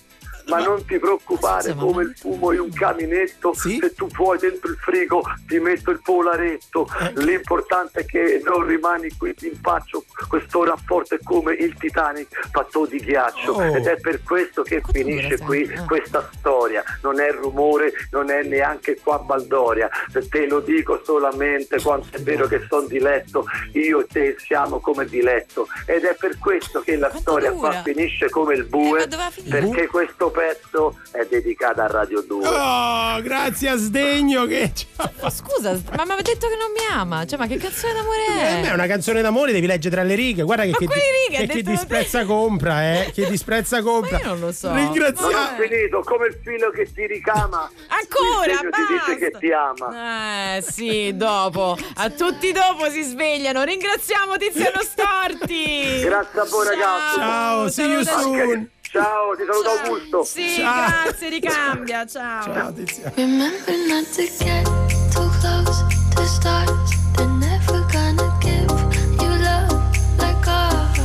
[0.47, 3.77] Ma non ti preoccupare, ma- come il fumo in un caminetto, Sì?
[3.81, 6.87] se tu vuoi dentro il frigo ti metto il polaretto.
[6.99, 7.23] Eh.
[7.23, 10.03] L'importante è che non rimani qui ti impaccio.
[10.27, 13.51] Questo rapporto è come il Titanic fatto di ghiaccio.
[13.53, 13.63] Oh.
[13.63, 15.71] Ed è per questo che Quanto finisce qui?
[15.73, 15.85] Ah.
[15.85, 16.83] questa storia.
[17.01, 19.89] Non è rumore, non è neanche qua Baldoria.
[20.11, 24.79] Se te lo dico solamente quando è vero che sono diletto, io e te siamo
[24.79, 25.67] come diletto.
[25.85, 27.69] Ed è per questo che la Quanto storia dura?
[27.69, 29.07] qua finisce come il Eh, bue.
[29.31, 29.59] finire?
[29.59, 32.47] perché questo pezzo è dedicato a Radio 2.
[32.47, 36.85] Oh, grazie a Sdegno che ci ha scusa, ma mi aveva detto che non mi
[36.91, 37.25] ama.
[37.25, 38.73] Cioè, ma che canzone d'amore Eh, è è?
[38.73, 40.43] una canzone d'amore, devi leggere tra le righe.
[40.43, 41.45] Guarda che, Ma chi, righe?
[41.47, 43.11] che chi disprezza compra, eh.
[43.13, 44.17] Chi disprezza compra.
[44.17, 44.73] Ma io non lo so.
[44.73, 47.69] Ringrazia- Non ho finito, come il filo che ti ricama.
[47.87, 49.39] Ancora, segno ti dice che basta.
[49.39, 50.55] ti ama.
[50.57, 51.77] Eh sì, dopo.
[51.95, 53.63] A tutti dopo si svegliano.
[53.63, 55.99] Ringraziamo Tiziano Storti.
[56.01, 57.15] Grazie a voi, ragazzi.
[57.19, 58.69] Ciao, see you soon.
[58.91, 59.85] Ciao, ti saluto ciao.
[59.85, 60.23] Augusto.
[60.25, 60.87] Sì, ciao.
[61.03, 62.05] grazie, ricambia.
[62.11, 62.43] Ciao.
[62.43, 63.13] Ciao, Tizia.
[63.15, 64.65] Remember not to get
[65.13, 66.91] too close to stars.
[67.15, 68.69] They're never gonna give
[69.15, 69.71] you love
[70.17, 70.99] like ours.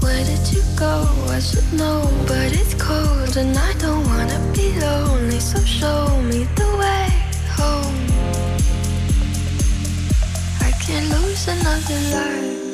[0.00, 1.08] Where did you go?
[1.34, 5.40] I should know, but it's cold and I don't wanna be lonely.
[5.40, 7.10] So show me the way
[7.58, 8.06] home.
[10.60, 12.66] I can't lose another life.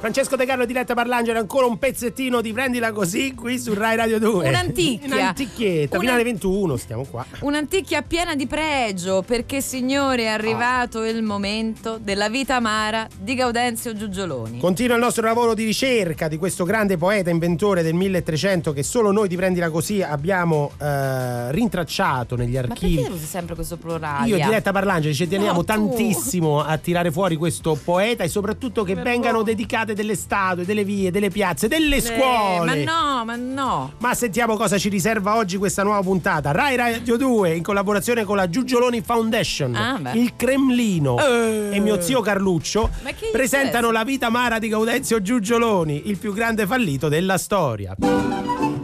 [0.00, 4.18] Francesco De Carlo diretta Parlangelo ancora un pezzettino di prendila così qui su Rai Radio
[4.18, 5.12] 2 Un'anticchia.
[5.14, 11.22] un'anticchietta Una- finale 21 stiamo qua Un'anticchia piena di pregio, perché signore è arrivato il
[11.22, 14.58] momento della vita amara di Gaudenzio Giugioloni.
[14.58, 19.12] Continua il nostro lavoro di ricerca di questo grande poeta inventore del 1300 che solo
[19.12, 23.06] noi di Prendila Così abbiamo eh, rintracciato negli Ma perché archivi.
[23.10, 24.28] usi sempre questo plurale?
[24.28, 28.94] Io diretta Parlangeli ci teniamo No, tantissimo a tirare fuori questo poeta e soprattutto che
[28.94, 32.84] vengano dedicate delle statue, delle vie, delle piazze, delle Eh, scuole.
[32.84, 33.92] ma no, ma no.
[33.98, 36.52] Ma sentiamo cosa ci riserva oggi questa nuova puntata.
[36.52, 41.70] Rai Radio 2 in collaborazione con la Giugioloni Foundation, Ah, il Cremlino Eh.
[41.72, 42.88] e mio zio Carluccio
[43.32, 47.94] presentano la vita amara di Gaudenzio Giugioloni, il più grande fallito della storia.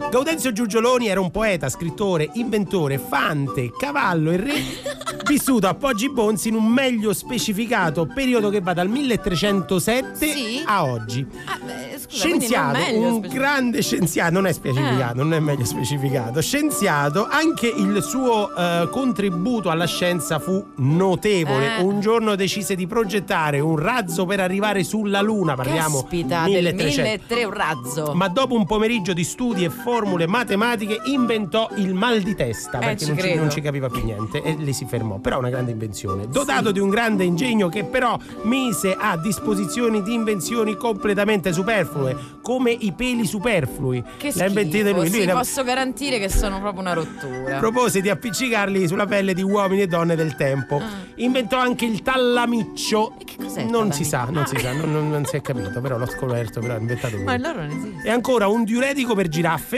[0.09, 4.53] Gaudenzio Giugioloni era un poeta, scrittore, inventore, fante, cavallo e re
[5.27, 10.63] vissuto a Poggi Bonzi in un meglio specificato periodo che va dal 1307 Sì?
[10.65, 11.25] a oggi.
[11.45, 15.23] Ah, beh, scusa, Scienziato, un grande scienziato, non è specificato, Eh.
[15.23, 16.41] non è meglio specificato.
[16.41, 21.77] Scienziato, anche il suo eh, contributo alla scienza fu notevole.
[21.79, 21.81] Eh.
[21.81, 27.01] Un giorno decise di progettare un razzo per arrivare sulla Luna, parliamo Caspita, del 1300.
[27.01, 28.13] 1300 un razzo.
[28.13, 33.05] Ma dopo un pomeriggio di studi e formule matematiche inventò il mal di testa perché
[33.05, 35.17] Eh, non, ci, non ci capiva più niente e lì si fermò.
[35.19, 36.27] Però una grande invenzione.
[36.27, 42.71] Dotato di un grande ingegno che però mise a disposizione di invenzioni completamente superflue, come
[42.71, 44.03] i peli superflui.
[44.17, 45.09] Che Le ha inventite schifo, lui.
[45.09, 47.57] sì, Lui ne- posso garantire che sono proprio una rottura.
[47.59, 50.81] propose di appiccicarli sulla pelle di uomini e donne del tempo.
[51.15, 53.13] Inventò anche il tallamiccio.
[53.19, 55.79] E che cos'è Non si sa, non si sa, non, non- non si è capito,
[55.79, 57.23] però l'ho scoperto, però ha inventato lui.
[57.23, 58.05] Ma allora non esiste.
[58.05, 59.76] E ancora un diuretico per giraffe,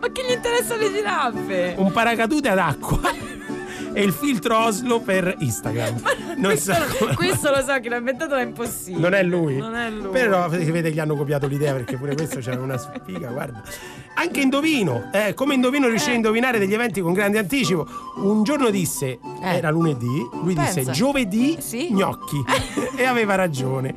[0.00, 1.74] Ma che gli interessa le giraffe?
[1.76, 3.00] un paracadute ad acqua
[3.94, 6.00] e il filtro Oslo per Instagram.
[6.36, 9.00] Non questo, so questo lo so che l'ha inventato, è impossibile.
[9.00, 9.56] Non è lui.
[9.56, 10.10] Non è lui.
[10.10, 13.62] Però si vede che gli hanno copiato l'idea perché pure questo c'era una sfiga, guarda.
[14.14, 16.12] Anche indovino, eh, come indovino riuscì Eh.
[16.12, 17.86] a indovinare degli eventi con grande anticipo.
[18.16, 19.18] Un giorno disse, Eh.
[19.56, 20.90] era lunedì, lui disse Pensa.
[20.92, 21.92] giovedì Sì.
[21.92, 22.36] gnocchi
[22.96, 23.94] e aveva ragione.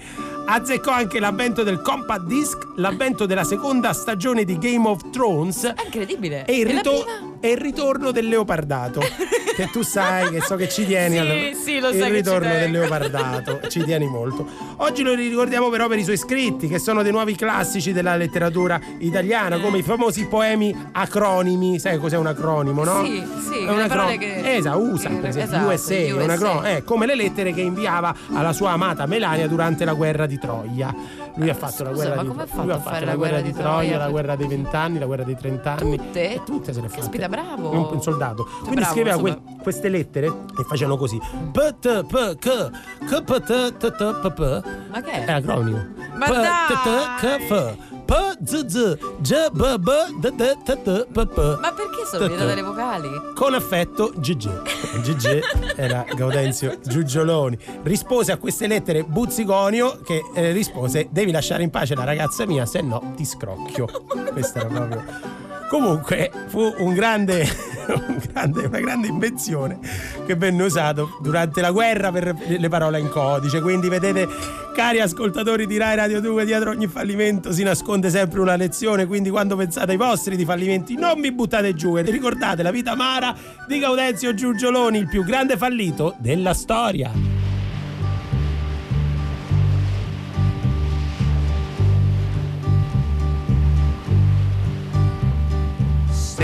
[0.47, 5.73] Azzeccò anche l'avvento del compact disc, l'avvento della seconda stagione di Game of Thrones È
[5.83, 6.45] incredibile.
[6.45, 7.33] e il, la rito- prima?
[7.39, 9.01] e il ritorno del leopardato.
[9.55, 12.71] che tu sai che so che ci tieni Sì, al sì, lo il ritorno del
[12.71, 14.45] leopardato, ci tieni molto.
[14.77, 18.79] Oggi lo ricordiamo però per i suoi scritti, che sono dei nuovi classici della letteratura
[18.99, 21.79] italiana, come i famosi poemi acronimi.
[21.79, 23.03] Sai cos'è un acronimo, no?
[23.05, 24.41] Sì, sì, È quelle un parole acronimo.
[24.41, 26.33] che- Esatto, USA, che- per esempio, esatto, USA, è un USA.
[26.33, 26.63] acronimo.
[26.65, 30.93] Eh, come le lettere che inviava alla sua amata Melania durante la guerra di Troia.
[31.35, 34.35] Lui ha fatto la scusa, di lui fatto ha la guerra di Troia, la guerra
[34.35, 35.97] dei vent'anni, la guerra dei trent'anni.
[35.97, 36.33] Tutte?
[36.33, 37.01] E tutte se le fatte.
[37.01, 37.71] Caspita, bravo.
[37.71, 38.47] Un, un soldato.
[38.59, 41.19] Quindi bravo, scriveva que- queste lettere e facevano così.
[41.51, 42.69] P t p k
[43.05, 44.63] k p t t t p p.
[44.91, 45.31] Ma che È è?
[45.33, 45.85] acronimo.
[46.15, 47.75] Ma P t t k f.
[48.05, 49.89] P z z j b b
[50.19, 51.57] d d t t p p.
[51.59, 52.55] Ma perché sono T, vietate t.
[52.55, 53.09] le vocali?
[53.33, 55.01] Con affetto GG.
[55.01, 55.39] GG
[55.75, 57.57] era Gaudenzio Giugioloni.
[57.83, 62.65] Rispose a queste lettere Buzzigonio che eh, rispose devi lasciare in pace la ragazza mia
[62.65, 63.87] se no ti scrocchio.
[64.31, 65.44] Questa era proprio...
[65.69, 67.47] Comunque fu un grande,
[67.89, 69.79] un grande- una grande invenzione
[70.25, 73.61] che venne usato durante la guerra per le parole in codice.
[73.61, 74.27] Quindi vedete,
[74.75, 79.05] cari ascoltatori di Rai Radio 2, dietro ogni fallimento si nasconde sempre una lezione.
[79.05, 82.91] Quindi quando pensate ai vostri di fallimenti non mi buttate giù e ricordate la vita
[82.91, 83.35] amara
[83.67, 87.44] di Gaudenzio Giugioloni, il più grande fallito della storia.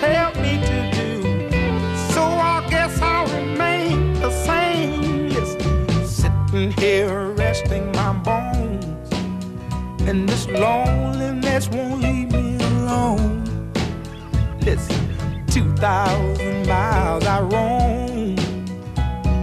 [0.00, 1.22] Tell me to do.
[2.12, 5.26] So I guess I'll remain the same.
[6.06, 9.12] Sitting here resting my bones.
[10.08, 13.44] And this loneliness won't leave me alone.
[14.60, 18.36] Listen, 2,000 miles I roam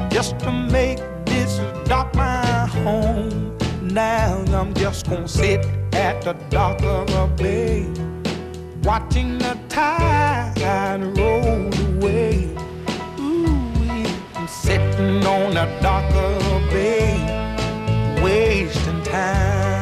[0.10, 3.58] just to make this dock my home.
[3.82, 7.86] Now I'm just gonna sit at the dock of a bay,
[8.84, 10.54] watching the tide
[11.18, 12.48] roll away.
[13.20, 14.06] Ooh,
[14.36, 17.18] I'm sitting on a a bay,
[18.22, 19.73] wasting time.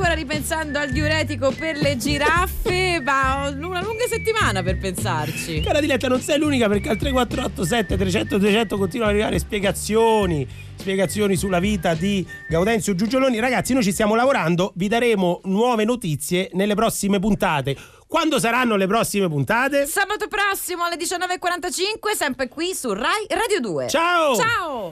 [0.00, 5.60] Ancora ripensando al diuretico per le giraffe, ma ho una lunga settimana per pensarci.
[5.60, 11.36] Cara Diletta, non sei l'unica perché al 3487 300 200 continuano ad arrivare spiegazioni, spiegazioni
[11.36, 13.38] sulla vita di Gaudenzio Giugioloni.
[13.40, 17.76] Ragazzi, noi ci stiamo lavorando, vi daremo nuove notizie nelle prossime puntate.
[18.06, 19.84] Quando saranno le prossime puntate?
[19.84, 23.88] Sabato prossimo alle 19.45, sempre qui su Rai Radio 2.
[23.88, 24.34] Ciao!
[24.34, 24.88] Ciao!